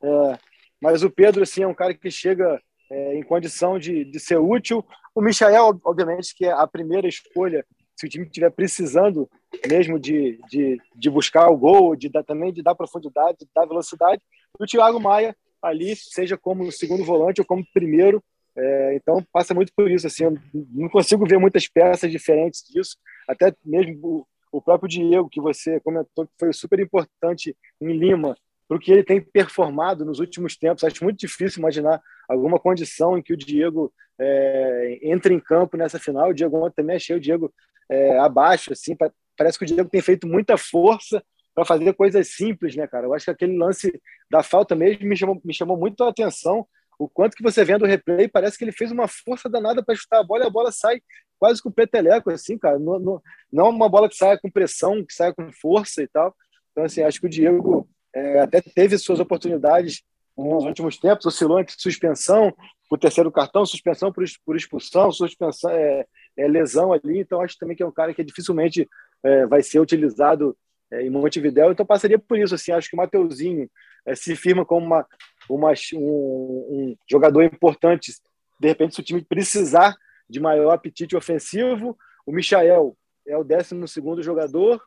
[0.02, 0.40] é,
[0.82, 4.38] mas o Pedro, assim, é um cara que chega é, em condição de, de ser
[4.38, 4.86] útil.
[5.14, 7.66] O Michael, obviamente, que é a primeira escolha,
[7.98, 9.30] se o time estiver precisando
[9.70, 13.66] mesmo de, de, de buscar o gol, de dar, também de dar profundidade, de dar
[13.66, 14.22] velocidade.
[14.58, 18.24] E o Thiago Maia ali, seja como segundo volante ou como primeiro,
[18.56, 20.08] é, então passa muito por isso.
[20.08, 22.98] Assim, não consigo ver muitas peças diferentes disso.
[23.28, 28.36] Até mesmo o, o próprio Diego, que você comentou que foi super importante em Lima,
[28.68, 30.84] para o que ele tem performado nos últimos tempos.
[30.84, 35.98] Acho muito difícil imaginar alguma condição em que o Diego é, entre em campo nessa
[35.98, 36.30] final.
[36.30, 37.52] O Diego ontem também achei o Diego
[37.90, 38.96] é, abaixo, assim,
[39.36, 41.24] parece que o Diego tem feito muita força
[41.60, 43.06] para fazer coisas simples, né, cara?
[43.06, 43.92] Eu acho que aquele lance
[44.32, 46.66] da falta mesmo me chamou, me chamou muito a atenção.
[46.98, 49.94] O quanto que você vendo o replay, parece que ele fez uma força danada para
[49.94, 51.02] chutar a bola e a bola sai
[51.38, 52.80] quase com o peteleco, assim, cara.
[52.80, 56.34] Não, não, não uma bola que saia com pressão, que saia com força e tal.
[56.72, 60.02] Então, assim, acho que o Diego é, até teve suas oportunidades
[60.38, 62.56] nos últimos tempos, oscilou entre suspensão
[62.90, 66.06] por terceiro cartão, suspensão por, por expulsão, suspensão, é,
[66.38, 67.20] é, lesão ali.
[67.20, 68.88] Então, acho também que é um cara que dificilmente
[69.24, 70.56] é, vai ser utilizado
[70.92, 71.72] é, em Montevidéu.
[71.72, 72.56] Então, passaria por isso.
[72.56, 73.70] Assim, acho que o Mateuzinho
[74.06, 75.08] é, se firma como uma,
[75.50, 78.14] uma, um, um, jogador importante.
[78.60, 79.96] De repente, se o time precisar
[80.30, 82.96] de maior apetite ofensivo, o Michael
[83.28, 84.82] é o 12 jogador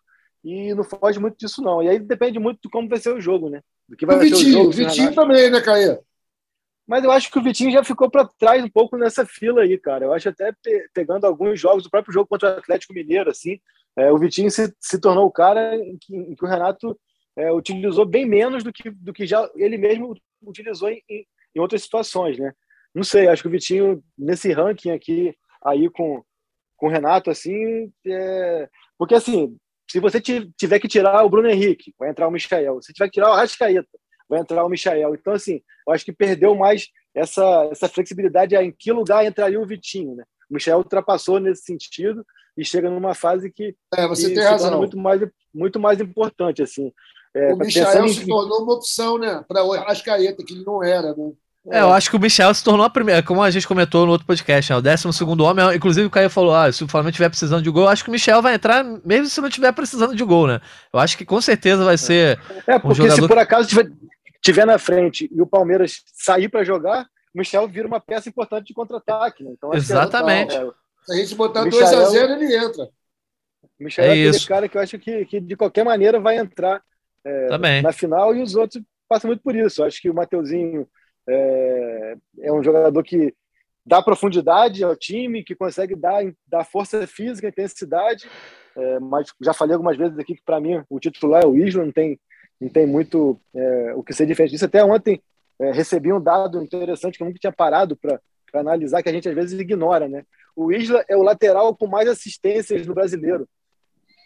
[0.44, 1.82] e não foge muito disso, não.
[1.82, 3.62] E aí depende muito de como vai ser o jogo, né?
[3.88, 4.68] Do que vai o ser Vitinho, o jogo.
[4.68, 5.98] o Vitinho também, né, Caê?
[6.86, 9.78] Mas eu acho que o Vitinho já ficou para trás um pouco nessa fila aí,
[9.78, 10.04] cara.
[10.04, 13.60] Eu acho até pe pegando alguns jogos, o próprio jogo contra o Atlético Mineiro, assim,
[13.96, 16.98] é, o Vitinho se, se tornou o cara em que, em que o Renato
[17.36, 21.82] é, utilizou bem menos do que, do que já ele mesmo utilizou em, em outras
[21.82, 22.52] situações, né?
[22.94, 26.22] Não sei, acho que o Vitinho, nesse ranking aqui, aí com,
[26.76, 28.68] com o Renato, assim, é...
[28.98, 29.56] porque assim,
[29.90, 32.80] se você tiver que tirar o Bruno Henrique, vai entrar o Michael.
[32.82, 35.14] Se tiver que tirar o Rascaeta, vai entrar o Michael.
[35.14, 39.66] Então, assim, eu acho que perdeu mais essa, essa flexibilidade em que lugar entraria o
[39.66, 40.24] Vitinho, né?
[40.50, 42.24] O Michel ultrapassou nesse sentido
[42.56, 44.78] e chega numa fase que, é, você que tem razão.
[44.78, 45.20] muito mais,
[45.54, 46.92] muito mais importante, assim.
[47.34, 49.42] É, o Michel se tornou uma opção, né?
[49.48, 51.32] Para o Rascaeta, que ele não era, né?
[51.70, 54.10] É, eu acho que o Michel se tornou a primeira, como a gente comentou no
[54.10, 55.76] outro podcast, né, o 12 homem.
[55.76, 58.12] Inclusive o Caio falou: ah, se o Flamengo estiver precisando de gol, acho que o
[58.12, 60.60] Michel vai entrar, mesmo se não estiver precisando de gol, né?
[60.92, 62.40] Eu acho que com certeza vai ser.
[62.66, 63.22] É, porque um jogador...
[63.22, 63.92] se por acaso tiver,
[64.42, 68.66] tiver na frente e o Palmeiras sair para jogar, o Michel vira uma peça importante
[68.66, 69.44] de contra-ataque.
[69.44, 69.52] Né?
[69.56, 70.56] Então, Exatamente.
[70.56, 70.68] É,
[71.04, 72.84] se a gente botar 2x0, ele entra.
[73.78, 74.48] O Michel é, é aquele isso.
[74.48, 76.82] cara que eu acho que, que de qualquer maneira vai entrar
[77.24, 79.82] é, na final e os outros passam muito por isso.
[79.82, 80.88] Eu acho que o Mateuzinho
[81.28, 83.34] é, é, um jogador que
[83.84, 88.28] dá profundidade ao time, que consegue dar, dar força física, intensidade.
[88.76, 91.84] É, mas já falei algumas vezes aqui que para mim o titular é o Isla,
[91.84, 92.18] não tem,
[92.60, 94.64] não tem muito é, o que ser diferente disso.
[94.64, 95.20] Até ontem
[95.60, 98.20] é, recebi um dado interessante que eu nunca tinha parado para
[98.60, 100.08] analisar, que a gente às vezes ignora.
[100.08, 100.24] Né?
[100.54, 103.48] O Isla é o lateral com mais assistências no brasileiro,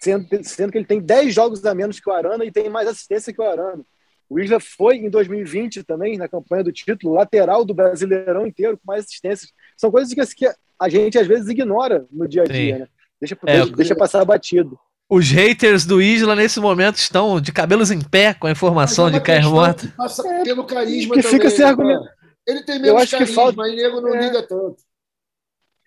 [0.00, 2.88] sendo, sendo que ele tem 10 jogos a menos que o Arana e tem mais
[2.88, 3.84] assistência que o Arana.
[4.28, 8.82] O Isla foi em 2020 também, na campanha do título, lateral do Brasileirão inteiro, com
[8.84, 9.52] mais assistências.
[9.76, 10.46] São coisas que,
[10.78, 12.88] a gente às vezes ignora no dia a dia, né?
[13.20, 14.78] Deixa, é, deixa, deixa passar batido.
[15.08, 19.12] Os haters do Isla nesse momento estão de cabelos em pé com a informação é
[19.12, 19.92] de Caio Mota.
[19.96, 22.04] Passa pelo carisma que também, fica se argumento.
[22.46, 23.56] Ele tem menos eu acho carisma, que falta...
[23.56, 24.20] mas nego não é.
[24.20, 24.76] liga tanto.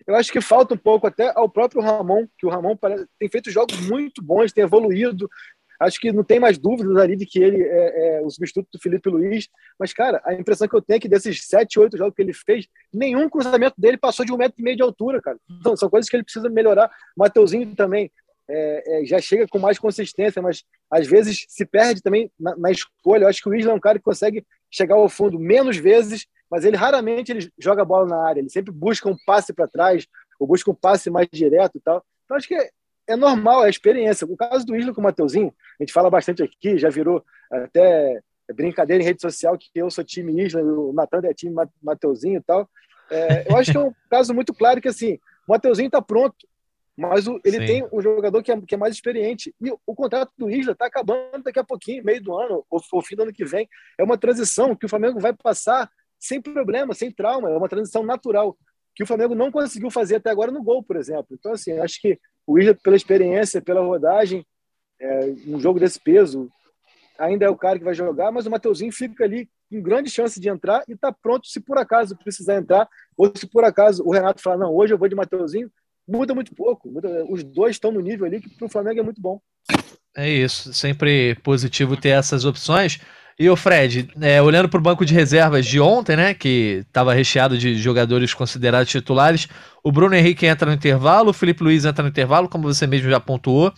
[0.06, 3.28] Eu acho que falta um pouco até ao próprio Ramon, que o Ramon parece, tem
[3.28, 5.28] feito jogos muito bons, tem evoluído.
[5.78, 8.80] Acho que não tem mais dúvidas ali de que ele é, é o substituto do
[8.80, 9.48] Felipe Luiz.
[9.78, 12.34] Mas, cara, a impressão que eu tenho é que desses sete, oito jogos que ele
[12.34, 15.38] fez, nenhum cruzamento dele passou de um metro e meio de altura, cara.
[15.48, 16.90] Então, são coisas que ele precisa melhorar.
[17.16, 18.10] O Mateuzinho também
[18.50, 22.70] é, é, já chega com mais consistência, mas às vezes se perde também na, na,
[22.70, 23.24] escolha.
[23.24, 26.26] Eu acho que o Isla é um cara que consegue chegar ao fundo menos vezes,
[26.50, 28.40] mas ele raramente ele joga a bola na área.
[28.40, 30.06] Ele sempre busca um passe para trás,
[30.38, 32.04] ou busca um passe mais direto e tal.
[32.24, 32.70] Então acho que é,
[33.06, 34.26] é normal, é a experiência.
[34.26, 38.20] O caso do Isla com o Mateuzinho, a gente fala bastante aqui, já virou até
[38.54, 42.42] brincadeira em rede social que eu sou time Isla, o Natan é time Mateuzinho e
[42.42, 42.68] tal.
[43.10, 45.14] É, eu acho que é um caso muito claro que assim,
[45.46, 46.36] o Mateuzinho está pronto,
[46.96, 47.66] mas o, ele Sim.
[47.66, 49.54] tem um jogador que é, que é, mais experiente.
[49.60, 52.80] E o, o contrato do Isla está acabando daqui a pouquinho, meio do ano, ou,
[52.92, 53.68] ou fim do ano que vem.
[53.98, 57.50] É uma transição que o Flamengo vai passar sem problema, sem trauma.
[57.50, 58.56] É uma transição natural
[58.94, 61.28] que o Flamengo não conseguiu fazer até agora no gol, por exemplo.
[61.32, 64.44] Então, assim, acho que o Isla, pela experiência, pela rodagem,
[65.00, 66.50] é, um jogo desse peso,
[67.18, 70.40] ainda é o cara que vai jogar, mas o Mateuzinho fica ali com grande chance
[70.40, 74.12] de entrar e está pronto se por acaso precisar entrar, ou se por acaso o
[74.12, 75.70] Renato falar, não, hoje eu vou de Mateuzinho,
[76.06, 76.90] muda muito pouco.
[76.90, 79.40] Muda, os dois estão no nível ali que para o Flamengo é muito bom.
[80.16, 83.00] É isso, sempre positivo ter essas opções.
[83.40, 87.14] E o Fred, é, olhando para o banco de reservas de ontem, né, que estava
[87.14, 89.48] recheado de jogadores considerados titulares,
[89.82, 93.08] o Bruno Henrique entra no intervalo, o Felipe Luiz entra no intervalo, como você mesmo
[93.08, 93.72] já pontuou.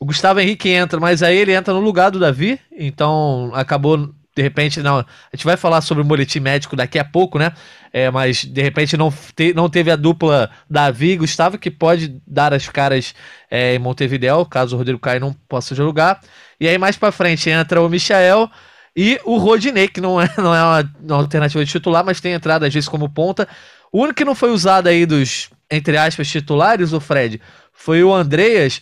[0.00, 4.42] O Gustavo Henrique entra, mas aí ele entra no lugar do Davi, então acabou de
[4.42, 4.98] repente, não.
[4.98, 7.52] A gente vai falar sobre o boletim médico daqui a pouco, né?
[7.92, 12.20] É, mas de repente não, te, não teve a dupla Davi e Gustavo, que pode
[12.26, 13.14] dar as caras
[13.48, 16.20] é, em Montevideo, caso o Rodrigo Caio não possa jogar.
[16.58, 18.50] E aí mais para frente entra o Michael
[18.96, 22.32] e o Rodinei, que não é, não é uma, uma alternativa de titular, mas tem
[22.32, 23.48] entrado às vezes como ponta.
[23.92, 27.40] O único que não foi usado aí dos, entre aspas, titulares, o Fred,
[27.72, 28.80] foi o Andreas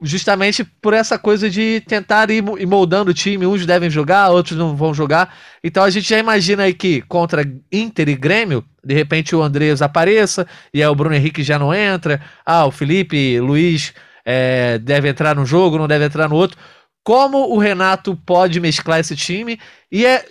[0.00, 3.46] justamente por essa coisa de tentar ir moldando o time.
[3.46, 5.34] Uns devem jogar, outros não vão jogar.
[5.62, 9.82] Então a gente já imagina aí que contra Inter e Grêmio, de repente o Andreas
[9.82, 12.20] apareça, e aí o Bruno Henrique já não entra.
[12.44, 16.58] Ah, o Felipe, Luiz é, deve entrar no jogo, não deve entrar no outro.
[17.04, 19.60] Como o Renato pode mesclar esse time?
[19.92, 20.26] E é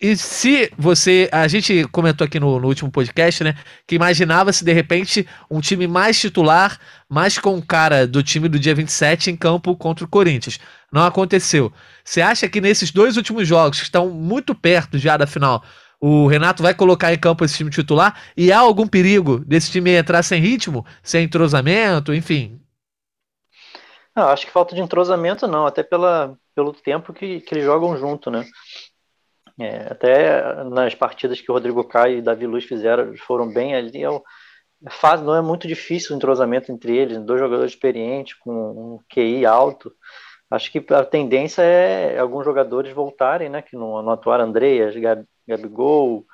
[0.00, 1.28] e se você.
[1.32, 3.56] A gente comentou aqui no, no último podcast, né?
[3.86, 8.58] Que imaginava se de repente um time mais titular, mais com cara do time do
[8.58, 10.60] dia 27 em campo contra o Corinthians.
[10.92, 11.72] Não aconteceu.
[12.04, 15.64] Você acha que nesses dois últimos jogos, que estão muito perto já da final,
[16.00, 18.16] o Renato vai colocar em campo esse time titular?
[18.36, 22.61] E há algum perigo desse time entrar sem ritmo, sem entrosamento, enfim?
[24.14, 27.96] Não, acho que falta de entrosamento não, até pela, pelo tempo que, que eles jogam
[27.96, 28.44] junto, né?
[29.58, 34.04] É, até nas partidas que o Rodrigo Caio e Davi Luiz fizeram, foram bem ali.
[34.04, 34.08] É,
[34.90, 39.46] faz, não é muito difícil o entrosamento entre eles, dois jogadores experientes, com um QI
[39.46, 39.92] alto.
[40.50, 43.62] Acho que a tendência é alguns jogadores voltarem, né?
[43.62, 46.26] Que não, não atuaram Andreas, Gab, Gabigol,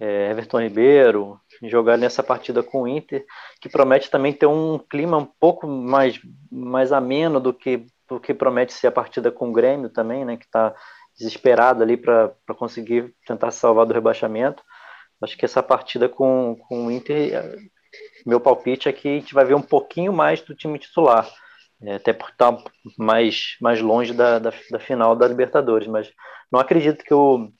[0.00, 3.24] é, Everton Ribeiro, jogar nessa partida com o Inter,
[3.60, 6.18] que promete também ter um clima um pouco mais,
[6.50, 10.38] mais ameno do que, do que promete ser a partida com o Grêmio também, né?
[10.38, 10.74] Que está
[11.18, 14.62] desesperado ali para conseguir tentar salvar do rebaixamento.
[15.22, 17.58] Acho que essa partida com, com o Inter,
[18.24, 21.30] meu palpite é que a gente vai ver um pouquinho mais do time titular,
[21.82, 22.56] é, até por estar
[22.96, 25.86] mais, mais longe da, da, da, final da Libertadores.
[25.86, 26.10] Mas
[26.50, 27.52] não acredito que o,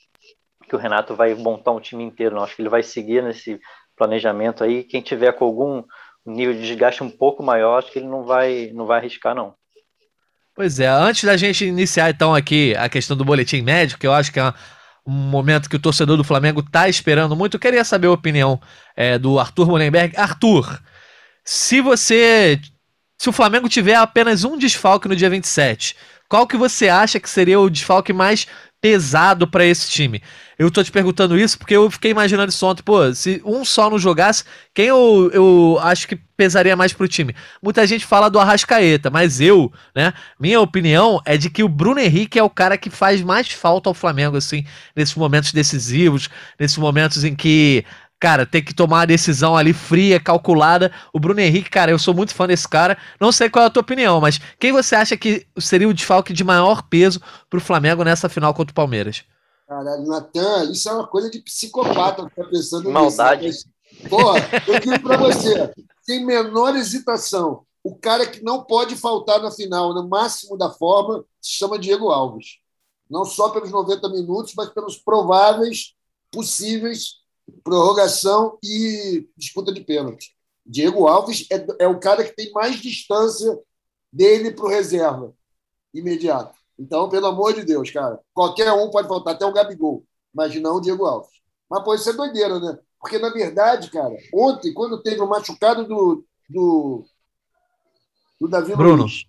[0.71, 2.45] que o Renato vai montar um time inteiro, não.
[2.45, 3.61] Acho que ele vai seguir nesse
[3.97, 4.85] planejamento aí.
[4.85, 5.83] Quem tiver com algum
[6.25, 9.55] nível de desgaste um pouco maior, acho que ele não vai, não vai arriscar, não.
[10.55, 14.13] Pois é, antes da gente iniciar então aqui a questão do boletim médico, que eu
[14.13, 14.55] acho que é
[15.05, 18.61] um momento que o torcedor do Flamengo está esperando muito, eu queria saber a opinião
[18.97, 20.17] é, do Arthur Mullenberg.
[20.17, 20.81] Arthur,
[21.45, 22.61] se você.
[23.19, 25.95] Se o Flamengo tiver apenas um desfalque no dia 27,
[26.29, 28.47] qual que você acha que seria o desfalque mais
[28.81, 30.23] pesado para esse time.
[30.59, 33.91] Eu tô te perguntando isso porque eu fiquei imaginando isso ontem, pô, se um só
[33.91, 37.35] não jogasse, quem eu, eu acho que pesaria mais pro time?
[37.63, 42.01] Muita gente fala do Arrascaeta, mas eu, né, minha opinião é de que o Bruno
[42.01, 44.65] Henrique é o cara que faz mais falta ao Flamengo, assim,
[44.97, 46.29] nesses momentos decisivos,
[46.59, 47.85] nesses momentos em que
[48.21, 50.93] cara, tem que tomar uma decisão ali fria, calculada.
[51.13, 52.99] O Bruno Henrique, cara, eu sou muito fã desse cara.
[53.19, 56.35] Não sei qual é a tua opinião, mas quem você acha que seria o desfalque
[56.35, 59.25] de maior peso pro Flamengo nessa final contra o Palmeiras?
[59.67, 63.47] Caralho, Natan, isso é uma coisa de psicopata tá pensando Maldade.
[63.47, 63.67] nisso.
[64.09, 69.51] Porra, eu digo pra você, sem menor hesitação, o cara que não pode faltar na
[69.51, 72.59] final, no máximo da forma, se chama Diego Alves.
[73.09, 75.95] Não só pelos 90 minutos, mas pelos prováveis,
[76.31, 77.20] possíveis
[77.63, 80.35] prorrogação e disputa de pênalti.
[80.65, 83.59] Diego Alves é, é o cara que tem mais distância
[84.13, 85.35] dele para o reserva
[85.93, 86.57] imediato.
[86.79, 90.77] Então, pelo amor de Deus, cara, qualquer um pode faltar, até o Gabigol, mas não
[90.77, 91.31] o Diego Alves.
[91.69, 92.79] Mas pode ser doideira, né?
[92.99, 97.05] Porque, na verdade, cara, ontem, quando teve o machucado do, do,
[98.41, 99.03] do Davi Bruno.
[99.03, 99.27] Luiz.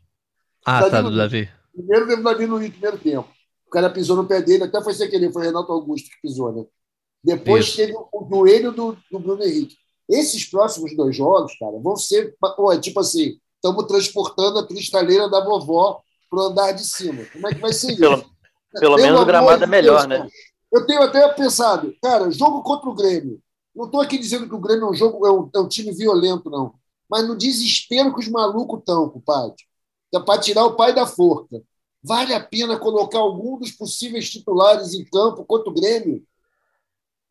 [0.66, 1.18] Ah, Davi tá, do Luiz.
[1.18, 1.50] Davi.
[1.74, 3.30] Primeiro teve o Davi Luiz, primeiro tempo.
[3.68, 6.52] O cara pisou no pé dele, até foi sem querer, foi Renato Augusto que pisou,
[6.54, 6.66] né?
[7.24, 7.78] Depois Isso.
[7.78, 9.76] teve o joelho do, do Bruno Henrique.
[10.10, 12.36] Esses próximos dois jogos, cara, vão ser.
[12.40, 17.24] Pô, é tipo assim, estamos transportando a cristaleira da vovó para o andar de cima.
[17.32, 18.00] Como é que vai ser isso?
[18.00, 18.26] Pelo,
[18.80, 20.18] pelo menos o gramado é melhor, Deus, né?
[20.18, 20.30] cara.
[20.72, 23.42] Eu tenho até pensado, cara, jogo contra o Grêmio.
[23.76, 25.92] Não estou aqui dizendo que o Grêmio é um jogo, é um, é um time
[25.92, 26.74] violento, não.
[27.10, 29.56] Mas no desespero que os malucos estão, compadre.
[30.14, 31.62] É para tirar o pai da forca.
[32.04, 36.24] Vale a pena colocar algum dos possíveis titulares em campo contra o Grêmio?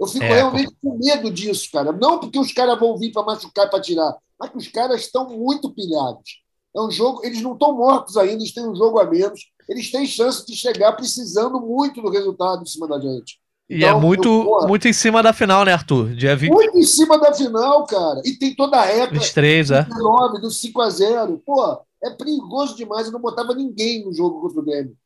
[0.01, 1.93] Eu fico É, realmente com medo disso, cara.
[1.93, 5.03] Não porque os caras vão vir para machucar e para tirar, mas que os caras
[5.03, 6.41] estão muito pilhados.
[6.75, 9.41] É um jogo, eles não estão mortos ainda, eles têm um jogo a menos.
[9.69, 13.39] Eles têm chance de chegar precisando muito do resultado em cima da gente.
[13.69, 16.15] E é Então, muito, eu- muito em cima da final, né, Arthur?
[16.15, 18.21] Dia 20, Muito em cima da final, cara.
[18.25, 19.83] E tem toda a época 23, é.
[19.83, 23.07] 19, do 5 a 0 Pô, é perigoso demais.
[23.07, 24.97] Eu não botava ninguém no jogo contra o Grêmio.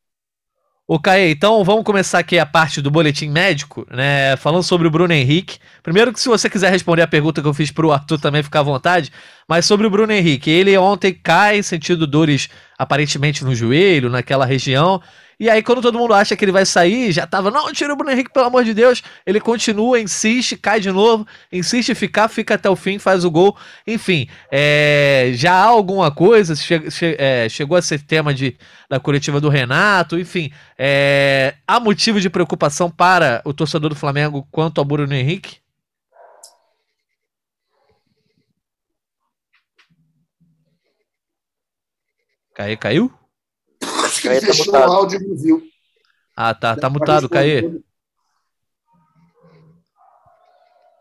[0.87, 4.37] Ô, Caê, então vamos começar aqui a parte do boletim médico, né?
[4.37, 5.59] Falando sobre o Bruno Henrique.
[5.83, 8.61] Primeiro que se você quiser responder a pergunta que eu fiz pro Arthur também, fica
[8.61, 9.11] à vontade.
[9.49, 15.01] Mas sobre o Bruno Henrique, ele ontem cai sentindo dores aparentemente no joelho, naquela região.
[15.39, 17.97] E aí, quando todo mundo acha que ele vai sair, já tava, não, tira o
[17.97, 19.03] Bruno Henrique, pelo amor de Deus.
[19.27, 23.31] Ele continua, insiste, cai de novo, insiste em ficar, fica até o fim, faz o
[23.31, 23.57] gol.
[23.87, 28.57] Enfim, é, já há alguma coisa, che- che- é, chegou a ser tema de,
[28.89, 30.51] da coletiva do Renato, enfim.
[30.79, 35.59] é, há motivo de preocupação para o torcedor do Flamengo quanto ao Bruno Henrique?
[42.55, 43.11] Caê, caiu?
[44.25, 44.91] Caê ele tá fechou mutado.
[44.91, 45.63] o áudio e não viu.
[46.37, 47.63] Ah, tá, tá mutado, Caê.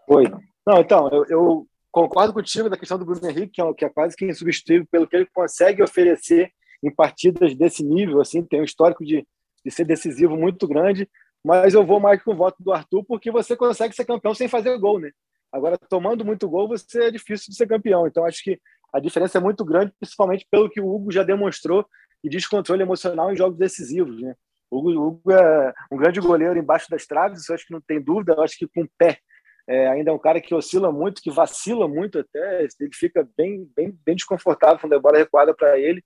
[0.08, 0.32] Oi.
[0.66, 3.90] Não, então, eu, eu concordo contigo da questão do Bruno Henrique, que é, que é
[3.90, 6.52] quase que insubstituível pelo que ele consegue oferecer
[6.84, 9.26] em partidas desse nível, assim, tem um histórico de,
[9.64, 11.10] de ser decisivo muito grande,
[11.44, 14.48] mas eu vou mais com o voto do Arthur, porque você consegue ser campeão sem
[14.48, 15.12] fazer gol, né?
[15.52, 18.08] Agora, tomando muito gol, você é difícil de ser campeão.
[18.08, 18.60] Então, acho que
[18.94, 21.86] a diferença é muito grande, principalmente pelo que o Hugo já demonstrou
[22.24, 24.36] e descontrole emocional em jogos decisivos, né?
[24.72, 28.34] O Hugo, é um grande goleiro embaixo das traves, isso acho que não tem dúvida.
[28.34, 29.20] Eu acho que com o pé
[29.68, 33.70] é, ainda é um cara que oscila muito, que vacila muito até, ele fica bem,
[33.76, 36.04] bem, bem desconfortável quando a bola recuada para ele.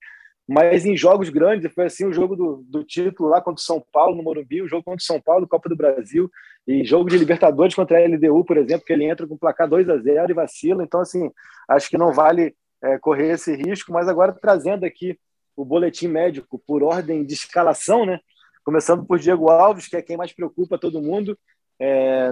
[0.47, 3.84] Mas em jogos grandes, foi assim o jogo do, do título lá contra o São
[3.91, 6.30] Paulo, no Morumbi, o jogo contra o São Paulo, Copa do Brasil,
[6.65, 9.68] e jogo de Libertadores contra a LDU, por exemplo, que ele entra com o placar
[9.68, 10.84] 2 a 0 e vacila.
[10.84, 11.30] Então, assim,
[11.68, 13.91] acho que não vale é, correr esse risco.
[13.91, 15.20] Mas agora trazendo aqui
[15.58, 18.20] o boletim médico por ordem de escalação, né?
[18.64, 21.38] Começando por Diego Alves, que é quem mais preocupa todo mundo.
[21.80, 22.32] É,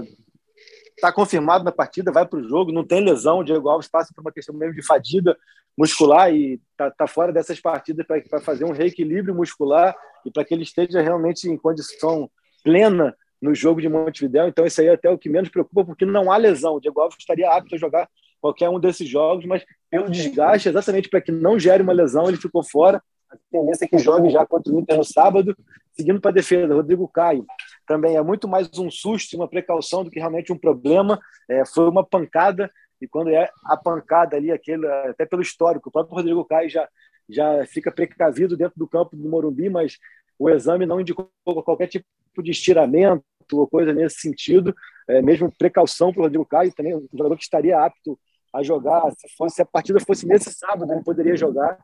[0.95, 3.39] está confirmado na partida, vai para o jogo, não tem lesão.
[3.39, 5.35] O Diego Alves passa por uma questão mesmo de fadiga
[5.77, 10.53] muscular e está tá fora dessas partidas para fazer um reequilíbrio muscular e para que
[10.53, 12.29] ele esteja realmente em condição
[12.63, 14.47] plena no jogo de Montevideo.
[14.47, 16.75] Então, isso aí é até o que menos preocupa, porque não há lesão.
[16.75, 18.07] O Diego Alves estaria apto a jogar
[18.39, 22.37] qualquer um desses jogos, mas pelo desgaste, exatamente para que não gere uma lesão, ele
[22.37, 23.01] ficou fora.
[23.35, 25.55] A tendência é que jogue já contra o Inter no sábado,
[25.93, 26.73] seguindo para a defesa.
[26.73, 27.45] Rodrigo Caio
[27.87, 31.19] também é muito mais um susto, uma precaução do que realmente um problema.
[31.49, 32.71] É, foi uma pancada,
[33.01, 36.87] e quando é a pancada ali, aquele, até pelo histórico, o próprio Rodrigo Caio já,
[37.29, 39.97] já fica precavido dentro do campo do Morumbi, mas
[40.39, 41.29] o exame não indicou
[41.63, 42.05] qualquer tipo
[42.41, 43.23] de estiramento
[43.53, 44.75] ou coisa nesse sentido,
[45.07, 48.19] é, mesmo precaução para o Rodrigo Caio, também um jogador que estaria apto
[48.53, 51.77] a jogar, se, fosse, se a partida fosse nesse sábado, ele poderia jogar,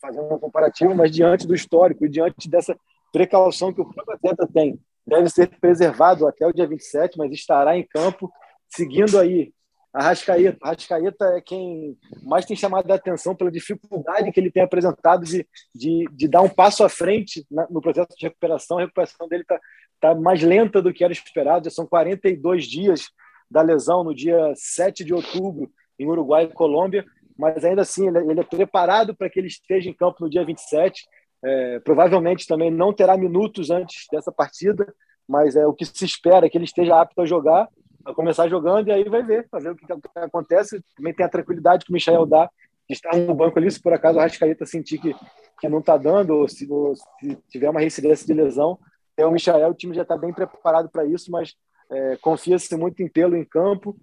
[0.00, 2.76] fazendo um comparativo, mas diante do histórico e diante dessa
[3.12, 7.76] precaução que o próprio atleta tem deve ser preservado até o dia 27, mas estará
[7.76, 8.30] em campo,
[8.68, 9.52] seguindo aí
[9.92, 10.58] a Rascaeta.
[10.62, 15.24] A Rascaeta é quem mais tem chamado a atenção pela dificuldade que ele tem apresentado
[15.24, 18.78] de, de, de dar um passo à frente no processo de recuperação.
[18.78, 19.58] A recuperação dele está
[19.98, 23.06] tá mais lenta do que era esperado, já são 42 dias
[23.50, 27.04] da lesão no dia 7 de outubro em Uruguai e Colômbia,
[27.38, 30.44] mas ainda assim ele, ele é preparado para que ele esteja em campo no dia
[30.44, 31.06] 27.
[31.44, 34.92] É, provavelmente também não terá minutos antes dessa partida,
[35.26, 37.68] mas é o que se espera é que ele esteja apto a jogar,
[38.04, 40.82] a começar jogando e aí vai ver, vai ver o que, que acontece.
[40.96, 42.50] Também tem a tranquilidade que o Michel dá
[42.88, 45.14] de estar no banco ali, se por acaso o Rascaeta sentir que,
[45.60, 48.78] que não está dando, ou se, ou se, tiver uma reincidência de lesão,
[49.16, 51.54] é o Michel, o time já está bem preparado para isso, mas
[51.90, 53.94] é, confia-se muito em tê-lo em campo.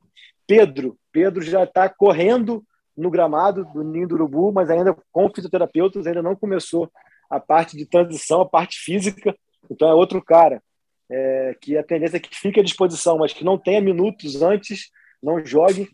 [0.47, 2.63] Pedro, Pedro já está correndo
[2.97, 6.89] no gramado do Ninho do Urubu, mas ainda com fisioterapeutas, ainda não começou
[7.29, 9.35] a parte de transição, a parte física,
[9.69, 10.61] então é outro cara
[11.09, 14.89] é, que a tendência é que fique à disposição, mas que não tenha minutos antes,
[15.21, 15.89] não jogue.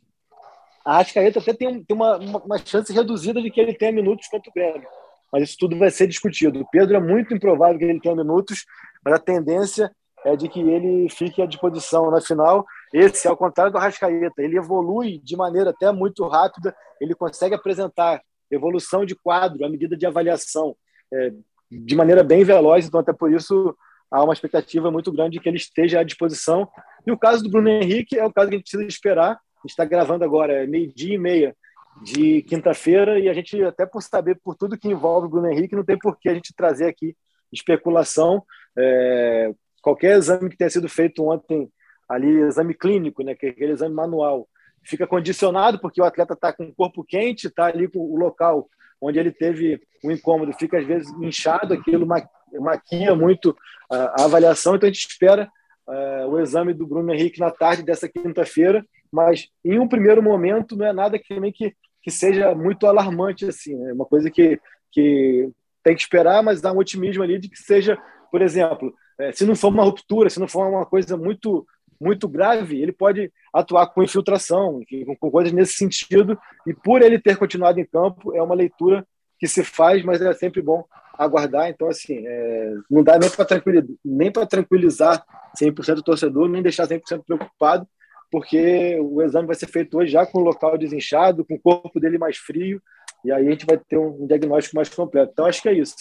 [0.86, 4.54] A Arrascaeta até tem, uma, uma, chance reduzida de que ele tenha minutos contra o
[4.54, 4.88] Grêmio,
[5.32, 6.60] mas isso tudo vai ser discutido.
[6.60, 8.66] O Pedro é muito improvável que ele tenha minutos,
[9.04, 9.91] mas a tendência
[10.26, 12.66] é de que ele fique à disposição na final.
[12.94, 18.22] Esse, ao contrário do Arrascaeta, ele evolui de maneira até muito rápida, ele consegue apresentar
[18.50, 20.76] evolução de quadro, a medida de avaliação,
[21.14, 21.32] é,
[21.72, 23.76] de maneira bem veloz, então até por isso
[24.10, 26.68] há uma expectativa muito grande de que ele esteja à disposição.
[27.08, 29.32] E o caso do Bruno Henrique é o caso que a gente precisa esperar.
[29.32, 31.56] A gente está gravando agora, é meio-dia e meia
[32.04, 35.76] de quinta-feira, e a gente, até por saber por tudo que envolve o Bruno Henrique,
[35.76, 37.16] não tem por que a gente trazer aqui
[37.52, 38.44] especulação.
[38.78, 41.72] É, qualquer exame que tenha sido feito ontem,
[42.12, 44.47] ali, exame clínico, né, que é aquele exame manual,
[44.84, 48.68] fica condicionado porque o atleta está com o corpo quente, está ali com o local
[49.01, 53.55] onde ele teve um incômodo, fica às vezes inchado, aquilo maquia muito
[53.89, 55.49] a, avaliação, então a gente espera
[55.88, 60.76] uh, o exame do Bruno Henrique na tarde dessa quinta-feira, mas em um primeiro momento
[60.76, 64.59] não é nada que também que, que seja muito alarmante assim, é uma coisa que,
[64.91, 65.49] que
[65.84, 67.97] tem que esperar, mas dá um otimismo ali de que seja,
[68.30, 71.66] por exemplo, é, se não for uma ruptura, se não for uma coisa muito
[72.02, 77.20] muito grave, ele pode atuar com infiltração, com, com coisas nesse sentido, e por ele
[77.20, 79.06] ter continuado em campo, é uma leitura
[79.39, 80.84] que se faz, mas é sempre bom
[81.18, 81.70] aguardar.
[81.70, 85.24] Então, assim, é, não dá nem para tranquilizar, nem tranquilizar
[85.60, 87.88] 100% do torcedor, nem deixar 100% preocupado,
[88.32, 91.99] porque o exame vai ser feito hoje já com o local desinchado, com o corpo
[91.99, 92.82] dele mais frio,
[93.24, 95.32] e aí a gente vai ter um diagnóstico mais completo.
[95.34, 95.95] Então, acho que é isso.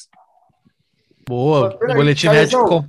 [1.28, 2.84] Boa, o boletim médico.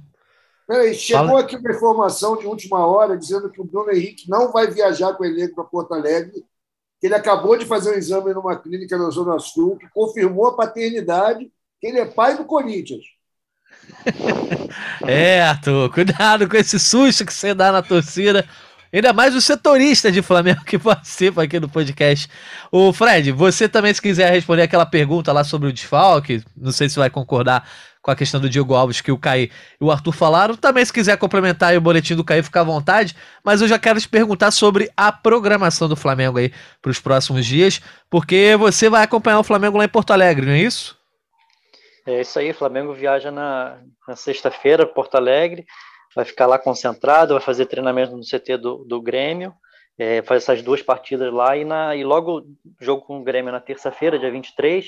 [0.71, 1.41] Peraí, chegou Fala.
[1.41, 5.23] aqui uma informação de última hora dizendo que o Bruno Henrique não vai viajar com
[5.23, 6.45] o elenco para Porto Alegre,
[6.97, 10.55] que ele acabou de fazer um exame numa clínica na Zona Sul, que confirmou a
[10.55, 11.51] paternidade
[11.83, 13.03] ele é pai do Corinthians.
[15.05, 18.47] é, Arthur, cuidado com esse susto que você dá na torcida.
[18.93, 22.29] Ainda mais o setorista de Flamengo que participa aqui do podcast.
[22.71, 26.87] O Fred, você também, se quiser responder aquela pergunta lá sobre o desfalque, não sei
[26.87, 27.67] se vai concordar
[28.01, 30.55] com a questão do Diego Alves que o Caí e o Arthur falaram.
[30.55, 33.15] Também, se quiser complementar o boletim do Caí, fica à vontade.
[33.43, 37.45] Mas eu já quero te perguntar sobre a programação do Flamengo aí para os próximos
[37.45, 40.99] dias, porque você vai acompanhar o Flamengo lá em Porto Alegre, não é isso?
[42.05, 43.77] É isso aí, o Flamengo viaja na,
[44.07, 45.65] na sexta-feira, Porto Alegre,
[46.15, 49.53] vai ficar lá concentrado, vai fazer treinamento no CT do, do Grêmio,
[49.99, 52.43] é, faz essas duas partidas lá e, na, e logo
[52.79, 54.87] jogo com o Grêmio na terça-feira, dia 23,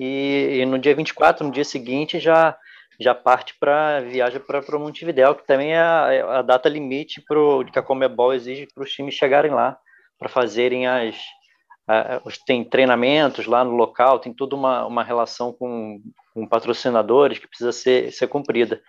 [0.00, 2.56] e, e no dia 24, no dia seguinte, já
[2.98, 7.64] já parte para viagem para Montevidéu, que também é a, é a data limite pro,
[7.64, 9.78] que a Comebol exige para os times chegarem lá
[10.18, 11.16] para fazerem as,
[12.46, 16.00] tem treinamentos lá no local, tem toda uma, uma relação com,
[16.34, 18.80] com patrocinadores que precisa ser, ser cumprida.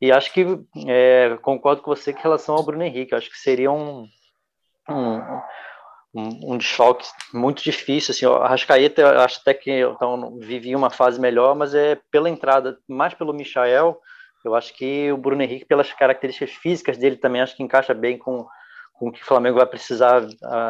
[0.00, 0.44] E acho que
[0.86, 4.06] é, concordo com você com relação ao Bruno Henrique, acho que seria um,
[4.88, 5.20] um,
[6.14, 8.12] um, um desfalque muito difícil.
[8.12, 12.28] Assim, a Rascaeta, eu acho até que então, vivia uma fase melhor, mas é pela
[12.28, 13.98] entrada, mais pelo Michael,
[14.44, 18.16] eu acho que o Bruno Henrique, pelas características físicas dele também, acho que encaixa bem
[18.18, 18.46] com,
[18.94, 20.22] com o que o Flamengo vai precisar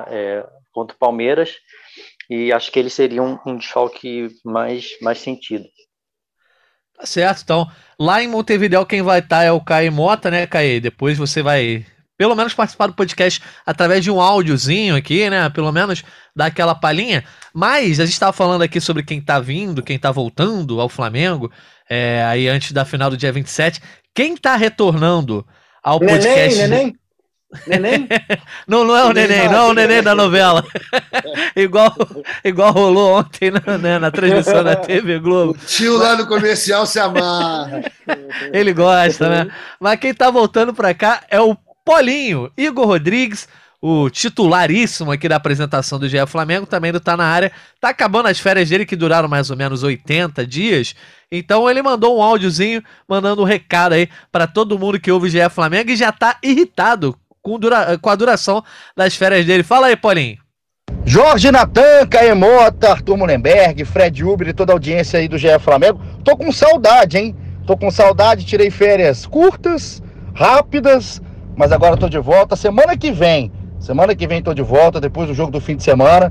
[0.08, 1.56] é, contra o Palmeiras,
[2.28, 5.64] e acho que ele seria um, um desfalque mais, mais sentido.
[6.96, 10.46] Tá certo, então, lá em Montevideo quem vai estar tá é o Caio Mota, né,
[10.46, 10.80] Caio?
[10.80, 11.86] Depois você vai,
[12.20, 15.48] pelo menos, participar do podcast através de um áudiozinho aqui, né?
[15.48, 16.04] Pelo menos
[16.36, 17.24] dar aquela palhinha.
[17.50, 21.50] Mas a gente estava falando aqui sobre quem tá vindo, quem tá voltando ao Flamengo,
[21.88, 23.80] é, aí antes da final do dia 27.
[24.14, 25.46] Quem tá retornando
[25.82, 26.58] ao podcast.
[26.58, 26.96] Neném, neném.
[27.66, 28.08] Neném?
[28.68, 30.62] não, não é o neném, não é o neném da novela.
[31.56, 31.96] igual,
[32.44, 35.52] igual rolou ontem na, né, na transmissão da TV Globo.
[35.52, 37.80] O tio lá no comercial se amarra.
[38.52, 39.50] Ele gosta, né?
[39.80, 43.48] Mas quem tá voltando pra cá é o Polinho, Igor Rodrigues,
[43.82, 47.50] o titularíssimo aqui da apresentação do GE Flamengo, também não tá na área.
[47.80, 50.94] Tá acabando as férias dele, que duraram mais ou menos 80 dias.
[51.32, 55.30] Então ele mandou um áudiozinho, mandando um recado aí para todo mundo que ouve o
[55.30, 57.96] GE Flamengo e já tá irritado com, dura...
[57.98, 58.62] com a duração
[58.94, 59.62] das férias dele.
[59.62, 60.38] Fala aí, Paulinho.
[61.06, 66.00] Jorge Natan, Caemota, Arthur Mullenberg, Fred Uber e toda a audiência aí do GE Flamengo.
[66.22, 67.34] Tô com saudade, hein?
[67.66, 70.02] Tô com saudade, tirei férias curtas,
[70.34, 71.22] rápidas,
[71.60, 72.56] mas agora tô de volta.
[72.56, 75.82] Semana que vem Semana que vem estou de volta, depois do jogo do fim de
[75.82, 76.30] semana,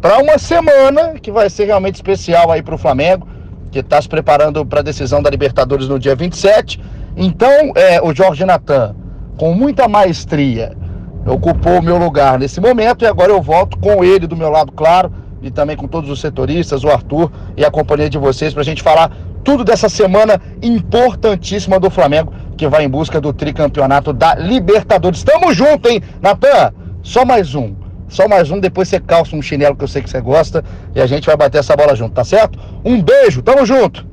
[0.00, 3.26] para uma semana que vai ser realmente especial aí para o Flamengo,
[3.70, 6.82] que está se preparando para a decisão da Libertadores no dia 27.
[7.16, 8.96] Então, é, o Jorge Natan,
[9.36, 10.76] com muita maestria,
[11.24, 14.72] ocupou o meu lugar nesse momento e agora eu volto com ele do meu lado,
[14.72, 18.62] claro, e também com todos os setoristas, o Arthur e a companhia de vocês, para
[18.62, 19.12] a gente falar
[19.44, 25.22] tudo dessa semana importantíssima do Flamengo, que vai em busca do tricampeonato da Libertadores.
[25.22, 26.74] Tamo junto, hein, Natan?
[27.02, 27.74] Só mais um.
[28.08, 31.00] Só mais um, depois você calça um chinelo que eu sei que você gosta e
[31.00, 32.58] a gente vai bater essa bola junto, tá certo?
[32.84, 34.06] Um beijo, tamo junto!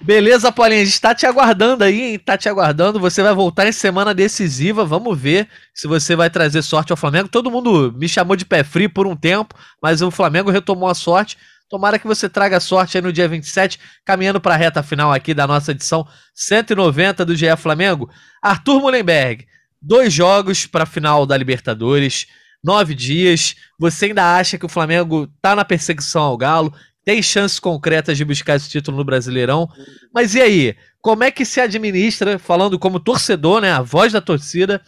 [0.00, 2.18] Beleza, Paulinho, a gente tá te aguardando aí, hein?
[2.18, 3.00] Tá te aguardando.
[3.00, 4.84] Você vai voltar em semana decisiva.
[4.84, 7.26] Vamos ver se você vai trazer sorte ao Flamengo.
[7.26, 10.94] Todo mundo me chamou de pé frio por um tempo, mas o Flamengo retomou a
[10.94, 11.38] sorte.
[11.74, 15.34] Tomara que você traga sorte aí no dia 27, caminhando para a reta final aqui
[15.34, 18.08] da nossa edição 190 do GE Flamengo.
[18.40, 19.44] Arthur Mullenberg,
[19.82, 22.28] dois jogos para a final da Libertadores,
[22.62, 23.56] nove dias.
[23.76, 26.72] Você ainda acha que o Flamengo tá na perseguição ao Galo?
[27.04, 29.68] Tem chances concretas de buscar esse título no Brasileirão?
[30.14, 30.76] Mas e aí?
[31.02, 33.72] Como é que se administra, falando como torcedor, né?
[33.72, 34.80] A voz da torcida,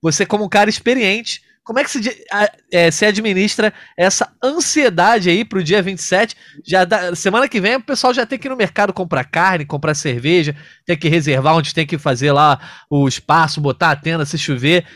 [0.00, 2.26] você como um cara experiente, como é que se,
[2.72, 6.36] é, se administra essa ansiedade aí pro dia 27?
[6.64, 9.64] Já da, semana que vem o pessoal já tem que ir no mercado comprar carne,
[9.64, 12.58] comprar cerveja, tem que reservar onde tem que fazer lá
[12.90, 14.86] o espaço, botar a tenda se chover.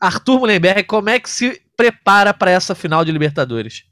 [0.00, 3.84] Arthur Mullenberg, como é que se prepara para essa final de Libertadores?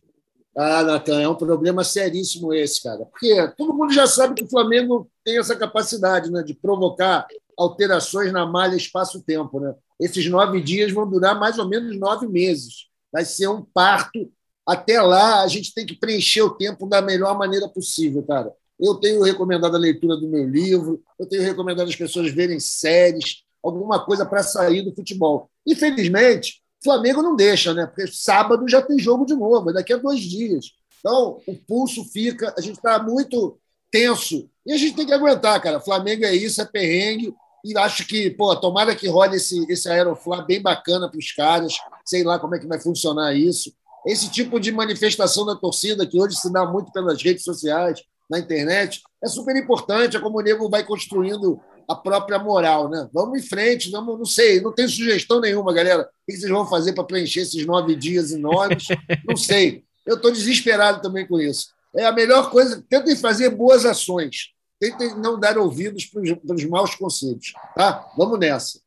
[0.57, 3.05] Ah, Natan, é um problema seríssimo esse, cara.
[3.05, 7.27] Porque todo mundo já sabe que o Flamengo tem essa capacidade né, de provocar
[7.59, 9.61] alterações na malha espaço-tempo.
[9.61, 9.75] Né?
[10.01, 12.87] Esses nove dias vão durar mais ou menos nove meses.
[13.13, 14.31] Vai ser um parto.
[14.67, 18.53] Até lá, a gente tem que preencher o tempo da melhor maneira possível, cara.
[18.79, 23.43] Eu tenho recomendado a leitura do meu livro, eu tenho recomendado as pessoas verem séries,
[23.63, 25.51] alguma coisa para sair do futebol.
[25.67, 27.87] Infelizmente, Flamengo não deixa, né?
[27.87, 30.73] Porque sábado já tem jogo de novo, daqui a dois dias.
[31.01, 33.59] Então, o pulso fica, a gente está muito
[33.91, 34.49] tenso.
[34.65, 35.81] E a gente tem que aguentar, cara.
[35.81, 37.35] Flamengo é isso, é perrengue.
[37.67, 41.75] E acho que, pô, tomara que role esse, esse Aeroflá bem bacana para os caras.
[42.05, 43.73] Sei lá como é que vai funcionar isso.
[44.07, 48.01] Esse tipo de manifestação da torcida, que hoje se dá muito pelas redes sociais,
[48.31, 50.17] na internet, é super importante.
[50.17, 53.09] É como o nego vai construindo a própria moral, né?
[53.13, 56.03] Vamos em frente, vamos, não sei, não tem sugestão nenhuma, galera.
[56.03, 58.87] O que vocês vão fazer para preencher esses nove dias enormes?
[59.27, 59.85] Não sei.
[60.05, 61.69] Eu estou desesperado também com isso.
[61.95, 66.95] É a melhor coisa, tentem fazer boas ações tentem não dar ouvidos para os maus
[66.95, 67.53] conselhos.
[67.75, 68.07] Tá?
[68.17, 68.81] Vamos nessa.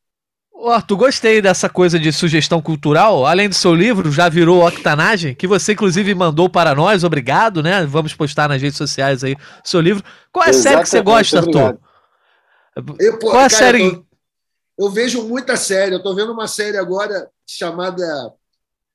[0.68, 3.24] Arthur, gostei dessa coisa de sugestão cultural.
[3.24, 7.86] Além do seu livro, já virou Octanagem, que você inclusive mandou para nós, obrigado, né?
[7.86, 10.04] Vamos postar nas redes sociais aí o seu livro.
[10.30, 11.78] Qual é a série que você gosta, Arthur?
[12.98, 13.82] Eu, Qual é a série?
[13.84, 14.06] Eu,
[14.78, 15.94] eu, vejo muita série.
[15.94, 18.32] Eu estou vendo uma série agora chamada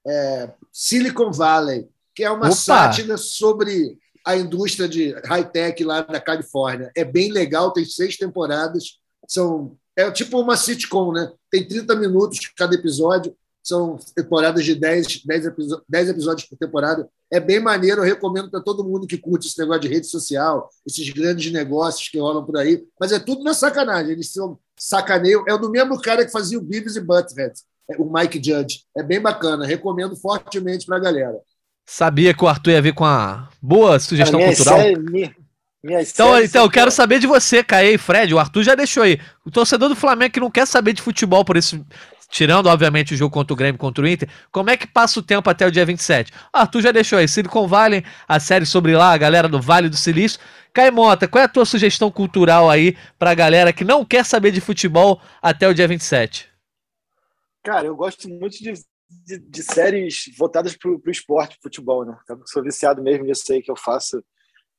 [0.08, 2.56] é, Silicon Valley, que é uma Opa.
[2.56, 6.92] sátira sobre a indústria de high-tech lá da Califórnia.
[6.96, 8.98] É bem legal, tem seis temporadas.
[9.28, 11.32] São, é tipo uma sitcom, né?
[11.52, 13.36] Tem 30 minutos cada episódio.
[13.64, 15.44] São temporadas de 10, 10,
[15.88, 17.08] 10 episódios por temporada.
[17.32, 20.70] É bem maneiro, eu recomendo para todo mundo que curte esse negócio de rede social,
[20.86, 22.84] esses grandes negócios que rolam por aí.
[23.00, 24.12] Mas é tudo na sacanagem.
[24.12, 25.44] Eles são sacaneiam.
[25.48, 27.54] É o do mesmo cara que fazia o Beavis e Butthead,
[27.90, 28.84] é o Mike Judge.
[28.96, 29.66] É bem bacana.
[29.66, 31.40] Recomendo fortemente para a galera.
[31.86, 34.78] Sabia que o Arthur ia vir com a boa sugestão a cultural.
[34.78, 35.36] Série, minha,
[35.84, 38.34] minha então, então eu quero saber de você, Caê e Fred.
[38.34, 39.20] O Arthur já deixou aí.
[39.46, 41.86] O torcedor do Flamengo que não quer saber de futebol por isso.
[42.28, 45.24] Tirando, obviamente, o jogo contra o Grêmio contra o Inter, como é que passa o
[45.24, 46.34] tempo até o dia 27?
[46.54, 47.28] O Arthur já deixou aí.
[47.28, 50.40] Silicon Valley, a série sobre lá, a galera do Vale do Silício.
[50.74, 54.60] Caimota, qual é a tua sugestão cultural aí pra galera que não quer saber de
[54.60, 56.50] futebol até o dia 27?
[57.64, 58.74] Cara, eu gosto muito de
[59.10, 62.18] de, de séries voltadas para o esporte, futebol, né?
[62.28, 64.24] Eu sou viciado mesmo nisso aí que eu faço.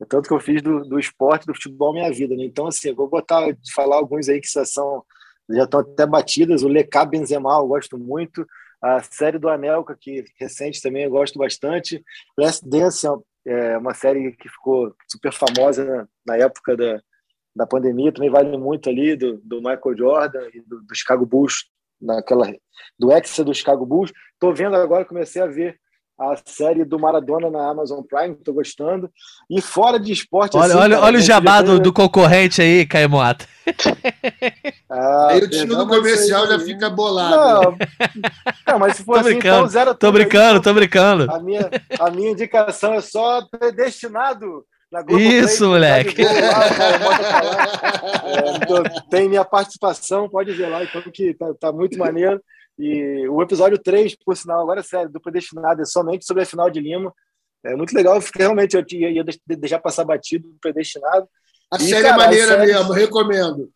[0.00, 2.44] É tanto que eu fiz do, do esporte, do futebol, minha vida, né?
[2.44, 5.04] Então, assim, vou botar, falar alguns aí que são
[5.48, 6.62] já estão até batidas.
[6.62, 8.46] O Lecá Benzema eu gosto muito.
[8.82, 12.02] A série do Anelka, que recente também eu gosto bastante.
[12.36, 13.06] Last Dance
[13.46, 17.00] é uma série que ficou super famosa na, na época da,
[17.54, 21.70] da pandemia, também vale muito ali do, do Michael Jordan e do, do Chicago Bulls,
[22.00, 22.52] naquela,
[22.98, 24.12] do ex do Chicago Bulls.
[24.34, 25.78] Estou vendo agora, comecei a ver
[26.18, 29.10] a série do Maradona na Amazon Prime, estou gostando.
[29.50, 30.56] E fora de esporte.
[30.56, 33.46] Olha, assim, olha, cara, olha o jabá do, do concorrente aí, Caio Moata.
[34.88, 37.36] Ah, Aí o time do comercial aí- já fica bolado.
[37.36, 37.76] Não,
[38.68, 41.30] não, mas se for Tô assim, brincando, então zero Tô aí, brincando, então tô brincando.
[41.30, 41.68] A minha,
[41.98, 44.64] a minha indicação é só predestinado.
[44.90, 46.22] Na Globoplay, Isso, tá moleque.
[46.24, 46.30] lá.
[48.24, 52.40] É, então, tem minha participação, pode ver lá, então que tá, tá muito maneiro.
[52.78, 56.46] E o episódio 3, por sinal, agora é sério, do Predestinado, é somente sobre a
[56.46, 57.12] final de Lima.
[57.64, 61.26] É muito legal, fiquei, realmente eu ia, ia deixar passar batido do Predestinado.
[61.72, 63.70] A E, série cara, é maneira a série- mesmo, recomendo.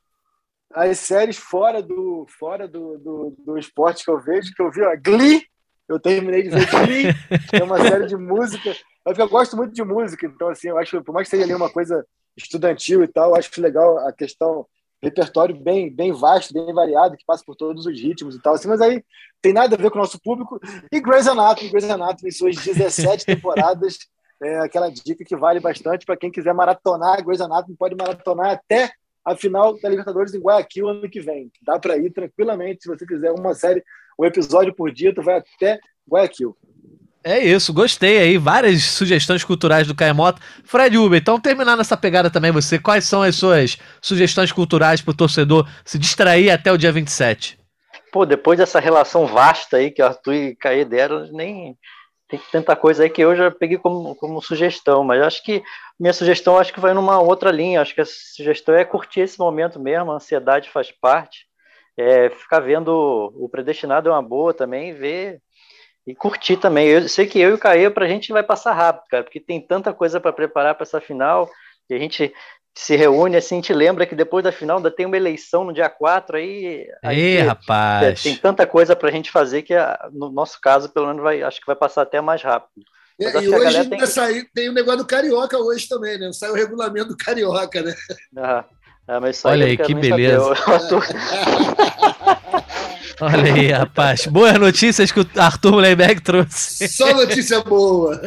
[0.72, 4.82] As séries fora do fora do, do, do esporte que eu vejo, que eu vi,
[4.82, 5.42] ó, Glee,
[5.88, 7.12] eu terminei de ver Glee,
[7.48, 8.72] que é uma série de música.
[9.06, 11.44] É porque eu gosto muito de música, então assim, eu acho, por mais que seja
[11.44, 12.04] ali uma coisa
[12.36, 14.66] estudantil e tal, acho legal a questão
[15.02, 18.68] repertório bem bem vasto, bem variado, que passa por todos os ritmos e tal, assim,
[18.68, 19.02] mas aí
[19.40, 20.60] tem nada a ver com o nosso público.
[20.92, 23.98] E Grey's Anatomy, Grey's Anatomy, em suas 17 temporadas,
[24.42, 28.90] é aquela dica que vale bastante para quem quiser maratonar Grey's Anatomy, pode maratonar até
[29.24, 31.50] a final da Libertadores em Guayaquil ano que vem.
[31.62, 33.82] Dá para ir tranquilamente, se você quiser uma série,
[34.18, 35.78] um episódio por dia, tu vai até
[36.08, 36.56] Guayaquil.
[37.22, 38.38] É isso, gostei aí.
[38.38, 40.40] Várias sugestões culturais do Caemota.
[40.64, 45.14] Fred Uber, então terminar nessa pegada também você, quais são as suas sugestões culturais pro
[45.14, 47.58] torcedor se distrair até o dia 27?
[48.10, 51.76] Pô, depois dessa relação vasta aí que o Arthur e Caê deram, nem
[52.30, 55.62] tem tanta coisa aí que eu já peguei como, como sugestão, mas acho que
[55.98, 57.82] minha sugestão acho que vai numa outra linha.
[57.82, 61.46] Acho que a sugestão é curtir esse momento mesmo, a ansiedade faz parte.
[61.96, 62.88] É, ficar vendo
[63.34, 65.40] o Predestinado é uma boa também, ver
[66.10, 66.86] e curtir também.
[66.88, 69.60] Eu sei que eu e o Caê, pra gente vai passar rápido, cara, porque tem
[69.60, 71.48] tanta coisa para preparar para essa final,
[71.88, 72.32] e a gente
[72.74, 75.72] se reúne assim, a gente lembra que depois da final ainda tem uma eleição no
[75.72, 76.86] dia 4 aí.
[77.04, 78.22] aí Ei, é, rapaz.
[78.22, 81.60] tem tanta coisa pra gente fazer que a- no nosso caso, pelo menos, vai, acho
[81.60, 82.70] que vai passar até mais rápido.
[83.18, 85.88] E, Mas acho e que a hoje tem- saiu, tem o negócio do Carioca hoje
[85.88, 86.32] também, né?
[86.32, 87.94] Saiu o regulamento do Carioca, né?
[88.38, 88.64] Ah,
[89.08, 90.00] ah, mas isso Olha aí, que saber.
[90.00, 90.36] beleza.
[90.36, 91.00] Eu- eu tô-
[93.20, 94.26] Olha aí, rapaz.
[94.26, 96.88] Boas notícias que o Arthur Mullenberg trouxe.
[96.88, 98.20] Só notícia boa.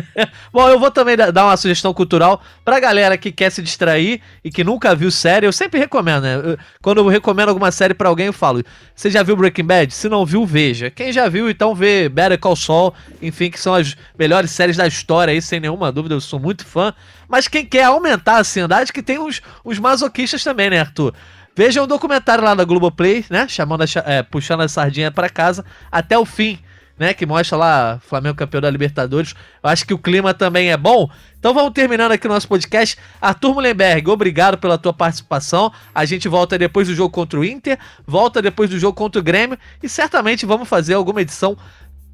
[0.52, 4.20] Bom, eu vou também da- dar uma sugestão cultural pra galera que quer se distrair
[4.42, 5.46] e que nunca viu série.
[5.46, 6.36] Eu sempre recomendo, né?
[6.36, 8.62] Eu- quando eu recomendo alguma série pra alguém, eu falo:
[8.94, 9.92] Você já viu Breaking Bad?
[9.92, 10.90] Se não viu, veja.
[10.90, 14.86] Quem já viu, então vê Better Call Saul, enfim, que são as melhores séries da
[14.86, 16.14] história aí, sem nenhuma dúvida.
[16.14, 16.94] Eu sou muito fã.
[17.28, 21.12] Mas quem quer aumentar a ansiedade, que tem os, os masoquistas também, né, Arthur?
[21.58, 23.48] Veja um documentário lá da Globoplay, né?
[23.48, 26.56] Chamando a, é, puxando a sardinha pra casa até o fim,
[26.96, 27.12] né?
[27.12, 29.34] Que mostra lá Flamengo campeão da Libertadores.
[29.60, 31.10] Eu acho que o clima também é bom.
[31.36, 32.96] Então vamos terminando aqui o nosso podcast.
[33.20, 35.72] Arthur Mullenberg, obrigado pela tua participação.
[35.92, 39.24] A gente volta depois do jogo contra o Inter, volta depois do jogo contra o
[39.24, 41.58] Grêmio e certamente vamos fazer alguma edição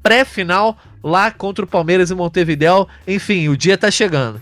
[0.01, 2.87] pré-final lá contra o Palmeiras e Montevidéu.
[3.07, 4.41] Enfim, o dia tá chegando.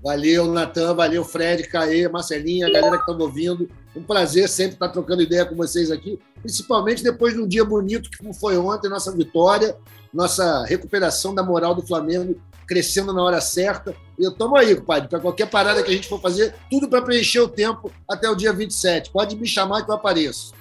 [0.00, 3.68] Valeu, Natan, valeu, Fred, Caê, Marcelinha, a galera que estava ouvindo.
[3.94, 8.10] Um prazer sempre estar trocando ideia com vocês aqui, principalmente depois de um dia bonito
[8.10, 9.76] que foi ontem, nossa vitória,
[10.12, 13.96] nossa recuperação da moral do Flamengo crescendo na hora certa.
[14.16, 17.02] E eu tomo aí, compadre, para qualquer parada que a gente for fazer, tudo para
[17.02, 19.10] preencher o tempo até o dia 27.
[19.10, 20.52] Pode me chamar que eu apareço.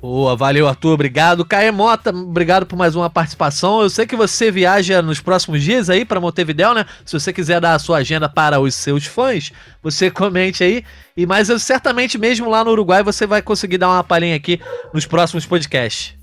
[0.00, 0.94] Boa, valeu, Arthur.
[0.94, 1.44] Obrigado.
[1.44, 3.82] Caê Mota, obrigado por mais uma participação.
[3.82, 6.86] Eu sei que você viaja nos próximos dias aí para Montevidéu, né?
[7.04, 10.82] Se você quiser dar a sua agenda para os seus fãs, você comente aí.
[11.14, 14.58] E mas eu certamente mesmo lá no Uruguai você vai conseguir dar uma palhinha aqui
[14.94, 16.18] nos próximos podcasts.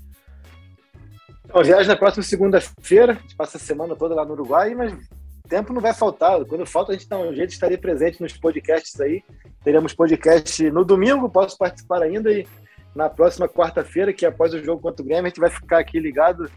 [1.54, 4.92] Eu viajo na próxima segunda-feira, a gente passa a semana toda lá no Uruguai, mas
[5.48, 6.44] tempo não vai faltar.
[6.44, 9.22] Quando falta, a gente dá um jeito de estar presente nos podcasts aí.
[9.64, 12.46] Teremos podcast no domingo, posso participar ainda, e
[12.98, 15.78] na próxima quarta-feira, que é após o jogo contra o Grêmio, a gente vai ficar
[15.78, 16.50] aqui ligado.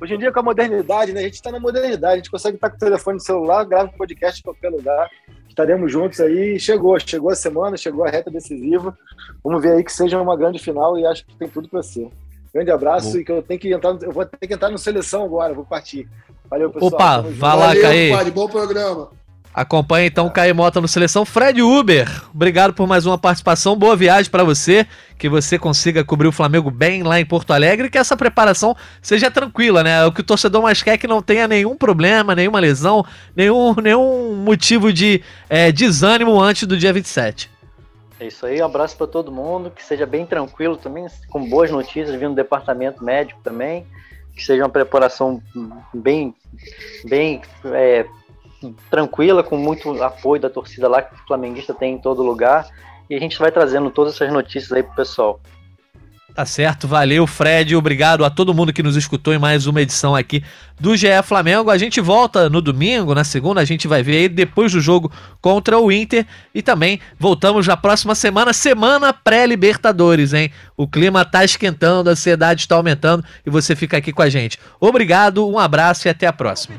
[0.00, 1.18] Hoje em dia, com a modernidade, né?
[1.18, 3.90] A gente está na modernidade, a gente consegue estar com o telefone no celular, grava
[3.92, 5.10] um podcast em qualquer lugar.
[5.48, 6.56] Estaremos juntos aí.
[6.60, 8.96] Chegou, chegou a semana, chegou a reta decisiva.
[9.42, 12.08] Vamos ver aí que seja uma grande final e acho que tem tudo para ser.
[12.54, 13.18] Grande abraço Bom.
[13.18, 15.64] e que eu tenho que entrar, eu vou ter que entrar no seleção agora, vou
[15.64, 16.08] partir.
[16.48, 16.92] Valeu, pessoal.
[16.92, 17.40] Opa, Tamo junto.
[17.40, 19.10] vai lá, compadre, bom programa.
[19.52, 21.24] Acompanhe então o Caê Mota no Seleção.
[21.24, 23.76] Fred Uber, obrigado por mais uma participação.
[23.76, 24.86] Boa viagem para você.
[25.18, 29.30] Que você consiga cobrir o Flamengo bem lá em Porto Alegre que essa preparação seja
[29.30, 30.04] tranquila, né?
[30.04, 33.74] O que o torcedor mais quer é que não tenha nenhum problema, nenhuma lesão, nenhum,
[33.74, 37.50] nenhum motivo de é, desânimo antes do dia 27.
[38.20, 41.70] É isso aí, um abraço para todo mundo, que seja bem tranquilo também, com boas
[41.70, 43.86] notícias vindo do departamento médico também,
[44.34, 45.40] que seja uma preparação
[45.94, 46.34] bem,
[47.04, 48.06] bem é,
[48.90, 52.66] tranquila, com muito apoio da torcida lá que o flamenguista tem em todo lugar,
[53.08, 55.40] e a gente vai trazendo todas essas notícias aí pro pessoal.
[56.38, 60.14] Tá certo, valeu Fred, obrigado a todo mundo que nos escutou em mais uma edição
[60.14, 60.44] aqui
[60.78, 61.68] do GE Flamengo.
[61.68, 65.10] A gente volta no domingo, na segunda, a gente vai ver aí depois do jogo
[65.40, 70.52] contra o Inter e também voltamos na próxima semana, semana pré-Libertadores, hein?
[70.76, 74.60] O clima tá esquentando, a ansiedade está aumentando e você fica aqui com a gente.
[74.78, 76.76] Obrigado, um abraço e até a próxima.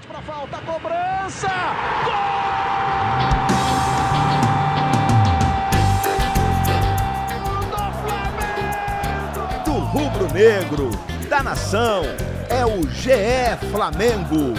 [10.39, 10.89] Negro
[11.27, 12.01] da nação
[12.49, 14.53] é o GE Flamengo.